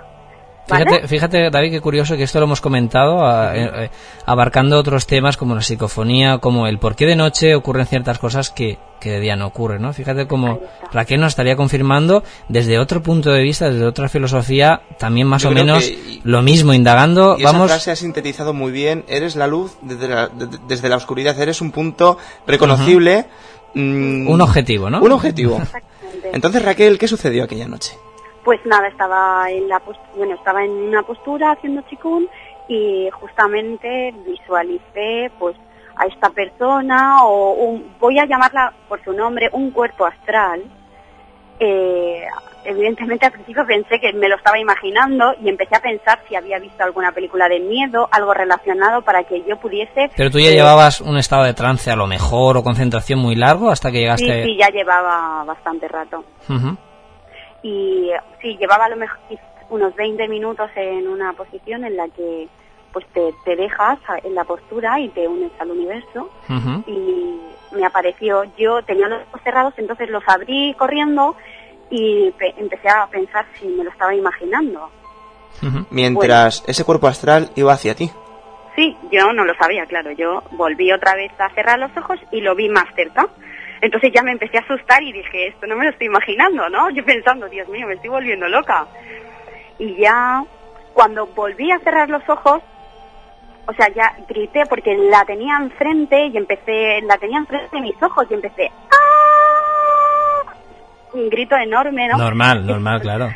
[0.67, 3.91] Fíjate, fíjate, David, qué curioso que esto lo hemos comentado, eh, eh,
[4.25, 8.51] abarcando otros temas como la psicofonía, como el por qué de noche ocurren ciertas cosas
[8.51, 9.93] que, que de día no ocurren, ¿no?
[9.93, 10.61] Fíjate cómo
[10.93, 15.51] Raquel nos estaría confirmando desde otro punto de vista, desde otra filosofía, también más o
[15.51, 15.91] menos
[16.25, 17.37] lo mismo, indagando.
[17.39, 17.67] Y vamos...
[17.67, 21.61] esa frase ha sintetizado muy bien, eres la luz desde la, desde la oscuridad, eres
[21.61, 23.27] un punto reconocible.
[23.75, 25.01] Mm, un objetivo, ¿no?
[25.01, 25.61] Un objetivo.
[26.33, 27.97] Entonces, Raquel, ¿qué sucedió aquella noche?
[28.45, 29.83] Pues nada, estaba en la
[30.17, 32.29] bueno, estaba en una postura haciendo chikun
[32.69, 35.57] y justamente visualicé pues
[35.97, 40.63] a esta persona o un, voy a llamarla por su nombre un cuerpo astral
[41.59, 42.27] eh,
[42.65, 46.59] evidentemente al principio pensé que me lo estaba imaginando y empecé a pensar si había
[46.59, 50.11] visto alguna película de miedo, algo relacionado para que yo pudiese...
[50.17, 53.37] Pero tú ya eh, llevabas un estado de trance a lo mejor o concentración muy
[53.37, 54.43] largo hasta que llegaste...
[54.43, 56.25] Sí, sí, ya llevaba bastante rato.
[57.63, 58.11] Y
[58.43, 59.19] sí, llevaba a lo mejor
[59.71, 62.49] unos 20 minutos en una posición en la que
[62.97, 66.31] pues te, te dejas en la postura y te unes al universo
[66.87, 67.39] y
[67.73, 68.45] me apareció.
[68.57, 71.37] Yo tenía los ojos cerrados, entonces los abrí corriendo
[71.91, 74.89] y empecé a pensar si me lo estaba imaginando.
[75.91, 78.11] Mientras ese cuerpo astral iba hacia ti.
[78.77, 80.13] Sí, yo no lo sabía, claro.
[80.13, 83.29] Yo volví otra vez a cerrar los ojos y lo vi más cerca.
[83.83, 86.89] Entonces ya me empecé a asustar y dije, esto no me lo estoy imaginando, ¿no?
[86.89, 88.87] Yo pensando, Dios mío, me estoy volviendo loca.
[89.79, 90.43] Y ya
[90.97, 92.63] cuando volví a cerrar los ojos,
[93.67, 98.01] o sea, ya grité porque la tenía enfrente y empecé, la tenía enfrente de mis
[98.03, 100.53] ojos y empecé, ¡ah!
[101.13, 102.19] Un grito enorme, ¿no?
[102.19, 103.31] Normal, normal, claro.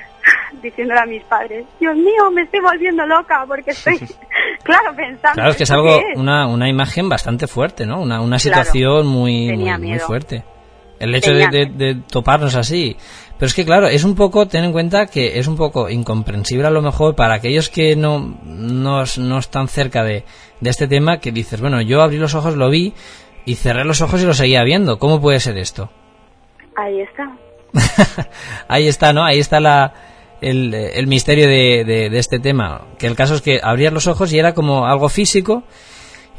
[0.62, 3.98] Diciéndole a mis padres, Dios mío, me estoy volviendo loca porque estoy,
[4.62, 5.34] claro, pensando.
[5.34, 8.00] Claro, es que es algo, una, una imagen bastante fuerte, ¿no?
[8.00, 10.44] Una, una situación muy, muy, fuerte.
[10.98, 12.96] El hecho de, toparnos así.
[13.40, 16.66] Pero es que, claro, es un poco, ten en cuenta que es un poco incomprensible
[16.66, 20.24] a lo mejor para aquellos que no, no, no están cerca de,
[20.60, 22.92] de este tema, que dices, bueno, yo abrí los ojos, lo vi,
[23.46, 24.98] y cerré los ojos y lo seguía viendo.
[24.98, 25.90] ¿Cómo puede ser esto?
[26.76, 27.34] Ahí está.
[28.68, 29.24] Ahí está, ¿no?
[29.24, 29.94] Ahí está la,
[30.42, 32.88] el, el misterio de, de, este tema.
[32.98, 35.62] Que el caso es que abrías los ojos y era como algo físico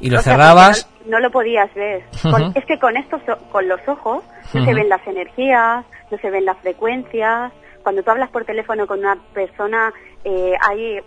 [0.02, 0.90] y lo cerrabas.
[1.06, 2.04] no, lo podías ver.
[2.56, 3.22] es que con estos,
[3.52, 4.24] con los ojos
[4.54, 7.52] no se ven las energías, no se ven las frecuencias.
[7.84, 9.94] Cuando tú hablas por teléfono con una persona,
[10.24, 11.00] eh, hay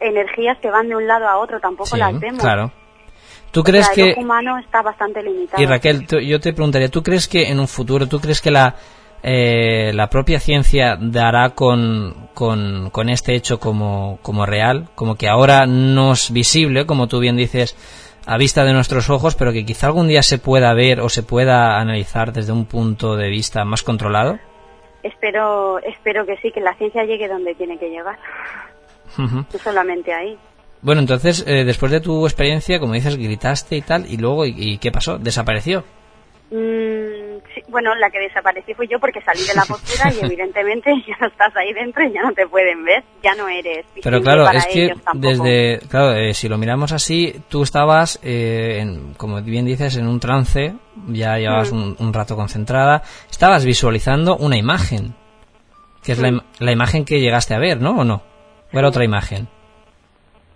[0.00, 2.40] energías que van de un lado a otro, tampoco las vemos.
[2.40, 2.72] Claro.
[3.50, 4.12] ¿Tú crees que...
[4.12, 5.62] El humano está bastante limitado.
[5.62, 8.76] Y Raquel, yo te preguntaría, ¿tú crees que en un futuro, tú crees que la,
[9.22, 14.88] eh, la propia ciencia dará con, con, con este hecho como, como real?
[14.94, 17.76] Como que ahora no es visible, como tú bien dices,
[18.26, 21.22] a vista de nuestros ojos, pero que quizá algún día se pueda ver o se
[21.22, 24.38] pueda analizar desde un punto de vista más controlado?
[25.02, 28.18] Espero, espero que sí, que la ciencia llegue donde tiene que llegar.
[29.18, 30.38] No solamente ahí.
[30.80, 34.78] Bueno, entonces, eh, después de tu experiencia, como dices, gritaste y tal, y luego, ¿y,
[34.78, 35.18] qué pasó?
[35.18, 35.84] ¿Desapareció?
[36.52, 41.16] Mm, bueno, la que desaparecí fui yo porque salí de la postura y evidentemente ya
[41.18, 43.86] no estás ahí dentro y ya no te pueden ver, ya no eres.
[44.02, 48.84] Pero claro, es que desde, claro, eh, si lo miramos así, tú estabas, eh,
[49.16, 50.74] como bien dices, en un trance,
[51.08, 51.96] ya llevabas mm.
[51.98, 55.14] un, rato concentrada, estabas visualizando una imagen,
[56.04, 56.40] que es la, mm.
[56.58, 58.00] la, imagen que llegaste a ver, ¿no?
[58.00, 58.22] ¿O no?
[58.74, 59.48] ¿O era otra imagen?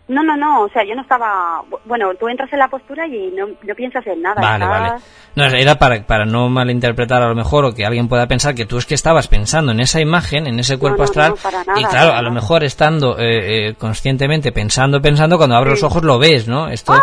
[0.09, 1.62] No, no, no, o sea, yo no estaba...
[1.84, 4.40] Bueno, tú entras en la postura y no, no piensas en nada.
[4.40, 5.02] Vale, vale.
[5.34, 8.64] No, era para, para no malinterpretar a lo mejor o que alguien pueda pensar que
[8.64, 11.34] tú es que estabas pensando en esa imagen, en ese cuerpo astral,
[11.76, 16.04] y claro, a lo mejor estando eh, eh, conscientemente pensando, pensando, cuando abres los ojos
[16.04, 16.68] lo ves, ¿no?
[16.68, 17.02] Esto, ah,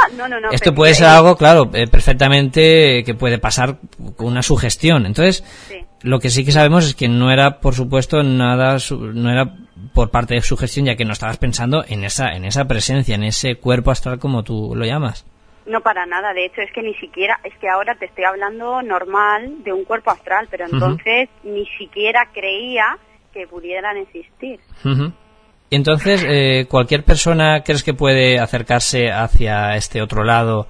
[0.51, 3.77] esto puede ser algo, claro, eh, perfectamente que puede pasar
[4.15, 5.05] con una sugestión.
[5.05, 5.43] Entonces,
[6.01, 8.77] lo que sí que sabemos es que no era, por supuesto, nada,
[9.13, 9.53] no era
[9.93, 13.15] por parte de su gestión, ya que no estabas pensando en esa, en esa presencia,
[13.15, 15.25] en ese cuerpo astral como tú lo llamas.
[15.65, 18.81] No para nada, de hecho es que ni siquiera, es que ahora te estoy hablando
[18.81, 22.97] normal de un cuerpo astral, pero entonces ni siquiera creía
[23.33, 24.59] que pudieran existir.
[25.71, 30.67] Entonces, eh, ¿cualquier persona crees que puede acercarse hacia este otro lado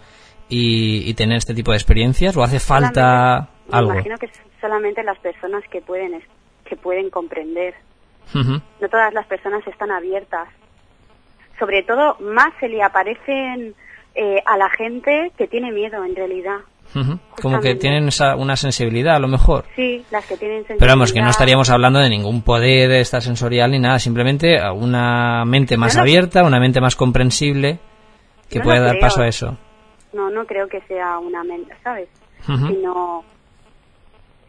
[0.47, 2.38] y, tener este tipo de experiencias?
[2.38, 3.89] ¿O hace falta algo?
[3.89, 4.30] Me imagino que
[4.61, 6.21] solamente las personas que pueden,
[6.65, 7.74] que pueden comprender.
[8.34, 10.47] No todas las personas están abiertas.
[11.59, 13.75] Sobre todo, más se le aparecen
[14.15, 16.57] eh, a la gente que tiene miedo en realidad.
[17.41, 19.65] Como que tienen esa, una sensibilidad, a lo mejor.
[19.75, 20.79] Sí, las que tienen sensibilidad.
[20.79, 25.77] Pero vamos, que no estaríamos hablando de ningún poder extrasensorial ni nada, simplemente una mente
[25.77, 27.79] más abierta, una mente más comprensible
[28.49, 29.57] que puede dar paso a eso.
[30.13, 32.09] No, no creo que sea una mente, ¿sabes?
[32.45, 33.23] Sino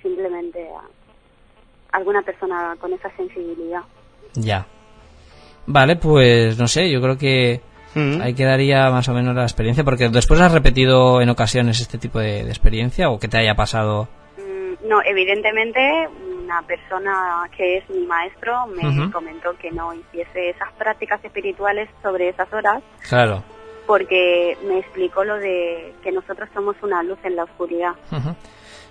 [0.03, 0.69] simplemente
[1.95, 3.83] alguna persona con esa sensibilidad.
[4.35, 4.67] Ya.
[5.67, 7.61] Vale, pues no sé, yo creo que
[7.95, 8.21] mm.
[8.21, 12.19] ahí quedaría más o menos la experiencia, porque después has repetido en ocasiones este tipo
[12.19, 14.09] de, experiencia o que te haya pasado.
[14.37, 15.81] Mm, no, evidentemente
[16.45, 22.29] una persona que es mi maestro me comentó que no hiciese esas prácticas espirituales sobre
[22.29, 22.83] esas horas.
[23.09, 23.43] Claro.
[23.87, 27.93] Porque me explicó lo de que nosotros somos una luz en la oscuridad.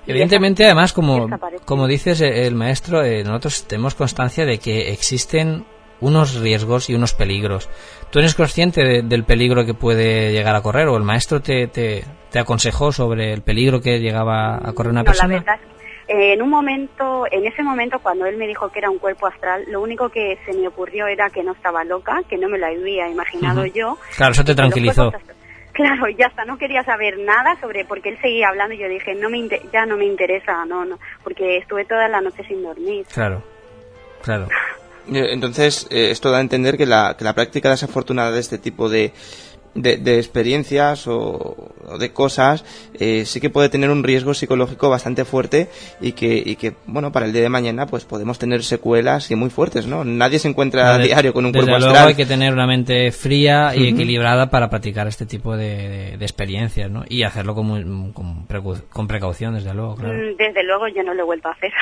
[0.05, 1.27] Evidentemente, además, como,
[1.65, 5.65] como dices eh, el maestro, eh, nosotros tenemos constancia de que existen
[6.01, 7.69] unos riesgos y unos peligros.
[8.11, 12.03] ¿Tú eres consciente del peligro que puede llegar a correr o el maestro te, te,
[12.37, 15.35] aconsejó sobre el peligro que llegaba a correr una persona?
[15.35, 15.73] La verdad
[16.07, 19.63] en un momento, en ese momento cuando él me dijo que era un cuerpo astral,
[19.69, 22.67] lo único que se me ocurrió era que no estaba loca, que no me lo
[22.67, 23.97] había imaginado yo.
[24.17, 25.11] Claro, eso te tranquilizó.
[25.73, 29.15] Claro, ya está, no quería saber nada sobre, porque él seguía hablando y yo dije,
[29.15, 33.05] no me ya no me interesa, no, no, porque estuve toda la noche sin dormir.
[33.11, 33.43] Claro,
[34.21, 34.47] claro.
[35.07, 38.87] Entonces, eh, esto da a entender que la, que la práctica desafortunada de este tipo
[38.87, 39.11] de,
[39.75, 42.63] de, experiencias o o de cosas,
[42.97, 45.67] eh, sí que puede tener un riesgo psicológico bastante fuerte
[45.99, 49.35] y que, y que, bueno, para el día de mañana pues podemos tener secuelas y
[49.35, 50.05] muy fuertes, ¿no?
[50.05, 52.07] Nadie se encuentra a diario con un Desde cuerpo luego astral.
[52.09, 56.25] hay que tener una mente fría y equilibrada para practicar este tipo de, de- de
[56.25, 57.03] experiencias, ¿no?
[57.09, 60.13] Y hacerlo con, con, precu- con precaución, desde luego, claro.
[60.13, 61.73] Mm, Desde luego yo no lo he vuelto a hacer.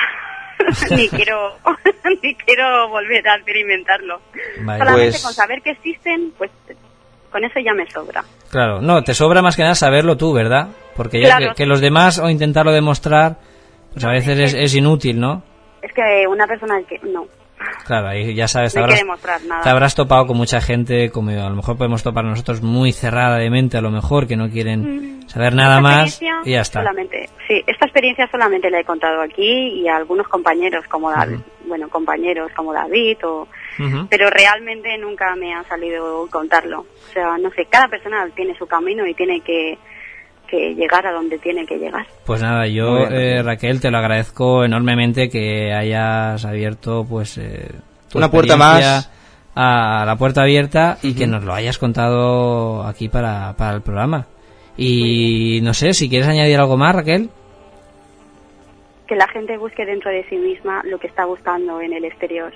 [0.97, 1.57] ni quiero
[2.23, 4.19] ni quiero volver a experimentarlo.
[4.57, 6.49] Solamente Pues- con saber que existen, pues
[7.31, 8.23] con eso ya me sobra.
[8.49, 10.69] Claro, no, te sobra más que nada saberlo tú, ¿verdad?
[10.95, 11.53] Porque ya Claro.
[11.55, 13.37] que, que los demás o intentarlo demostrar,
[13.93, 15.43] pues a veces es, es inútil, ¿no?
[15.81, 17.25] Es que una persona que no,
[17.85, 19.61] Claro, ahí ya sabes, te habrás, demostrar nada.
[19.61, 23.37] te habrás topado con mucha gente, como a lo mejor podemos topar nosotros, muy cerrada
[23.37, 26.79] de mente, a lo mejor, que no quieren saber nada más y ya está.
[26.81, 31.39] Solamente, sí, esta experiencia solamente la he contado aquí y a algunos compañeros como David,
[31.67, 33.47] bueno, compañeros como David o
[34.09, 36.81] Pero realmente nunca me ha salido contarlo.
[36.81, 39.77] O sea, no sé, cada persona tiene su camino y tiene que,
[40.47, 42.05] que llegar a donde tiene que llegar.
[42.25, 47.69] Pues nada, yo, eh, Raquel, te lo agradezco enormemente que hayas abierto, pues, eh,
[48.09, 49.09] tu Una puerta más.
[49.55, 54.27] a la puerta abierta y que nos lo hayas contado aquí para, para el programa.
[54.77, 57.29] Y no sé, si quieres añadir algo más, Raquel.
[59.07, 62.53] Que la gente busque dentro de sí misma lo que está buscando en el exterior.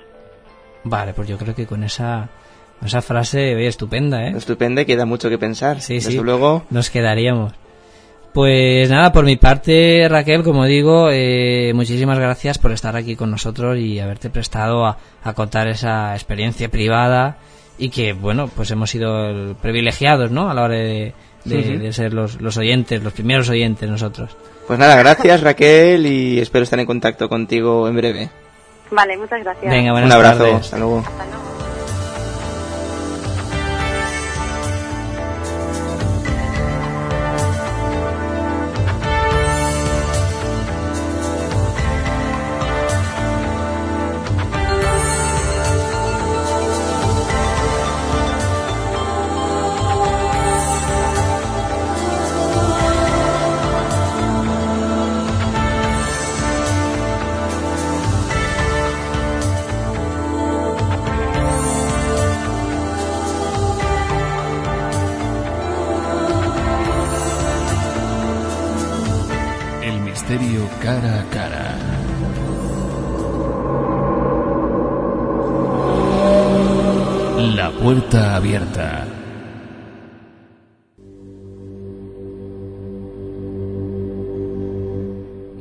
[0.88, 2.28] Vale, pues yo creo que con esa,
[2.84, 4.34] esa frase, oye, estupenda, ¿eh?
[4.36, 5.80] Estupendo y queda mucho que pensar.
[5.80, 6.18] Sí, Desde sí.
[6.18, 7.52] luego, Nos quedaríamos.
[8.32, 13.30] Pues nada, por mi parte, Raquel, como digo, eh, muchísimas gracias por estar aquí con
[13.30, 17.38] nosotros y haberte prestado a, a contar esa experiencia privada
[17.78, 20.50] y que, bueno, pues hemos sido privilegiados, ¿no?
[20.50, 21.14] A la hora de,
[21.46, 24.36] de- de ser los, los oyentes, los primeros oyentes nosotros.
[24.66, 28.28] pues nada, gracias Raquel y espero estar en contacto contigo en breve.
[28.90, 29.72] Vale, muchas gracias.
[29.72, 30.60] Venga, Un abrazo, tardes.
[30.60, 30.98] hasta luego.
[30.98, 31.45] Hasta luego.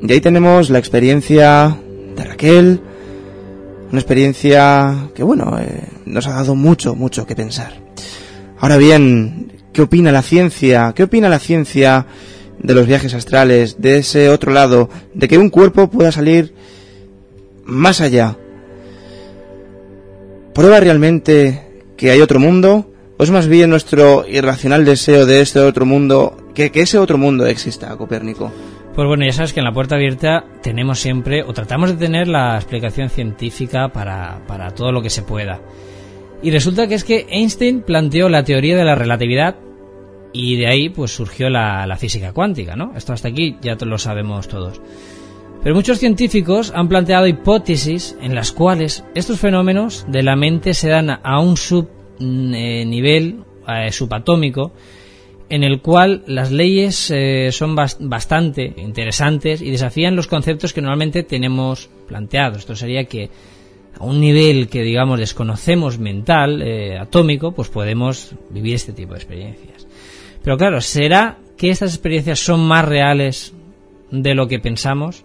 [0.07, 1.75] Y ahí tenemos la experiencia
[2.15, 2.79] de Raquel,
[3.91, 7.73] una experiencia que, bueno, eh, nos ha dado mucho, mucho que pensar.
[8.59, 10.93] Ahora bien, ¿qué opina la ciencia?
[10.95, 12.05] ¿Qué opina la ciencia
[12.59, 16.53] de los viajes astrales, de ese otro lado, de que un cuerpo pueda salir
[17.63, 18.37] más allá?
[20.53, 21.63] ¿Prueba realmente
[21.97, 22.91] que hay otro mundo?
[23.17, 27.17] ¿O es más bien nuestro irracional deseo de este otro mundo, que, que ese otro
[27.17, 28.51] mundo exista, Copérnico?
[28.95, 32.29] Pues bueno, ya sabes que en la puerta abierta tenemos siempre, o tratamos de tener
[32.29, 35.59] la explicación científica para, para todo lo que se pueda.
[36.41, 39.57] Y resulta que es que Einstein planteó la teoría de la relatividad
[40.31, 42.93] y de ahí pues surgió la, la física cuántica, ¿no?
[42.95, 44.81] Esto hasta aquí ya lo sabemos todos.
[45.61, 50.87] Pero muchos científicos han planteado hipótesis en las cuales estos fenómenos de la mente se
[50.87, 53.43] dan a un subnivel
[53.91, 54.71] subatómico
[55.49, 60.81] en el cual las leyes eh, son bas- bastante interesantes y desafían los conceptos que
[60.81, 62.59] normalmente tenemos planteados.
[62.59, 63.29] Esto sería que
[63.99, 69.19] a un nivel que digamos desconocemos mental, eh, atómico, pues podemos vivir este tipo de
[69.19, 69.87] experiencias.
[70.43, 73.53] Pero claro, ¿será que estas experiencias son más reales
[74.11, 75.23] de lo que pensamos?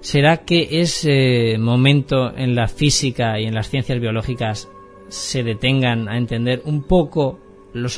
[0.00, 4.68] ¿Será que ese momento en la física y en las ciencias biológicas
[5.08, 7.38] se detengan a entender un poco
[7.74, 7.88] lo,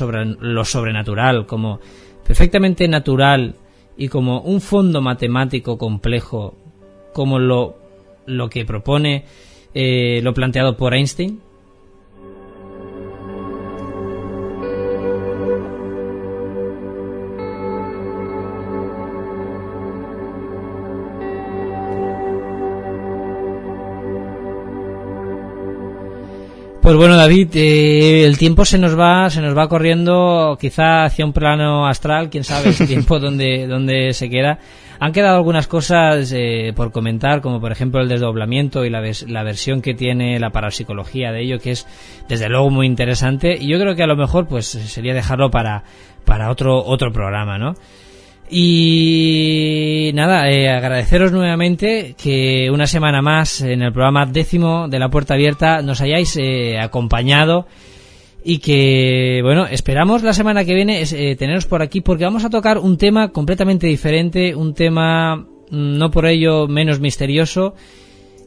[0.41, 1.79] lo sobrenatural como
[2.25, 3.55] perfectamente natural
[3.95, 6.57] y como un fondo matemático complejo
[7.13, 7.77] como lo,
[8.25, 9.23] lo que propone
[9.73, 11.39] eh, lo planteado por Einstein?
[26.87, 31.25] Pues bueno, David, eh, el tiempo se nos va, se nos va corriendo, quizá hacia
[31.25, 34.59] un plano astral, quién sabe el tiempo donde, donde se queda.
[34.97, 39.43] Han quedado algunas cosas eh, por comentar, como por ejemplo el desdoblamiento y la, la
[39.43, 41.85] versión que tiene la parapsicología de ello, que es
[42.29, 43.57] desde luego muy interesante.
[43.59, 45.83] Y yo creo que a lo mejor pues sería dejarlo para,
[46.23, 47.73] para otro, otro programa, ¿no?
[48.49, 55.09] Y nada, eh, agradeceros nuevamente que una semana más en el programa décimo de la
[55.09, 57.67] puerta abierta nos hayáis eh, acompañado
[58.45, 62.49] y que, bueno, esperamos la semana que viene eh, teneros por aquí porque vamos a
[62.49, 67.75] tocar un tema completamente diferente, un tema mm, no por ello menos misterioso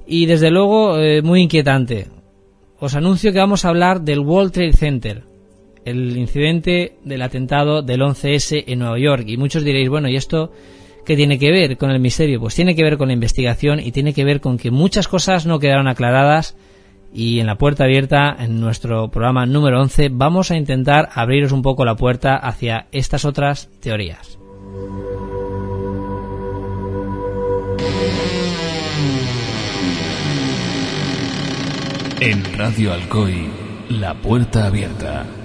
[0.06, 2.08] y desde luego muy inquietante.
[2.78, 5.29] Os anuncio que vamos a hablar del World Trade Center,
[5.84, 9.24] el incidente del atentado del 11S en Nueva York.
[9.26, 10.52] Y muchos diréis, bueno, ¿y esto
[11.04, 12.40] qué tiene que ver con el misterio?
[12.40, 15.46] Pues tiene que ver con la investigación y tiene que ver con que muchas cosas
[15.46, 16.56] no quedaron aclaradas.
[17.12, 21.62] Y en la puerta abierta, en nuestro programa número 11, vamos a intentar abriros un
[21.62, 24.38] poco la puerta hacia estas otras teorías.
[32.20, 33.48] En Radio Alcoy,
[33.88, 35.39] la puerta abierta.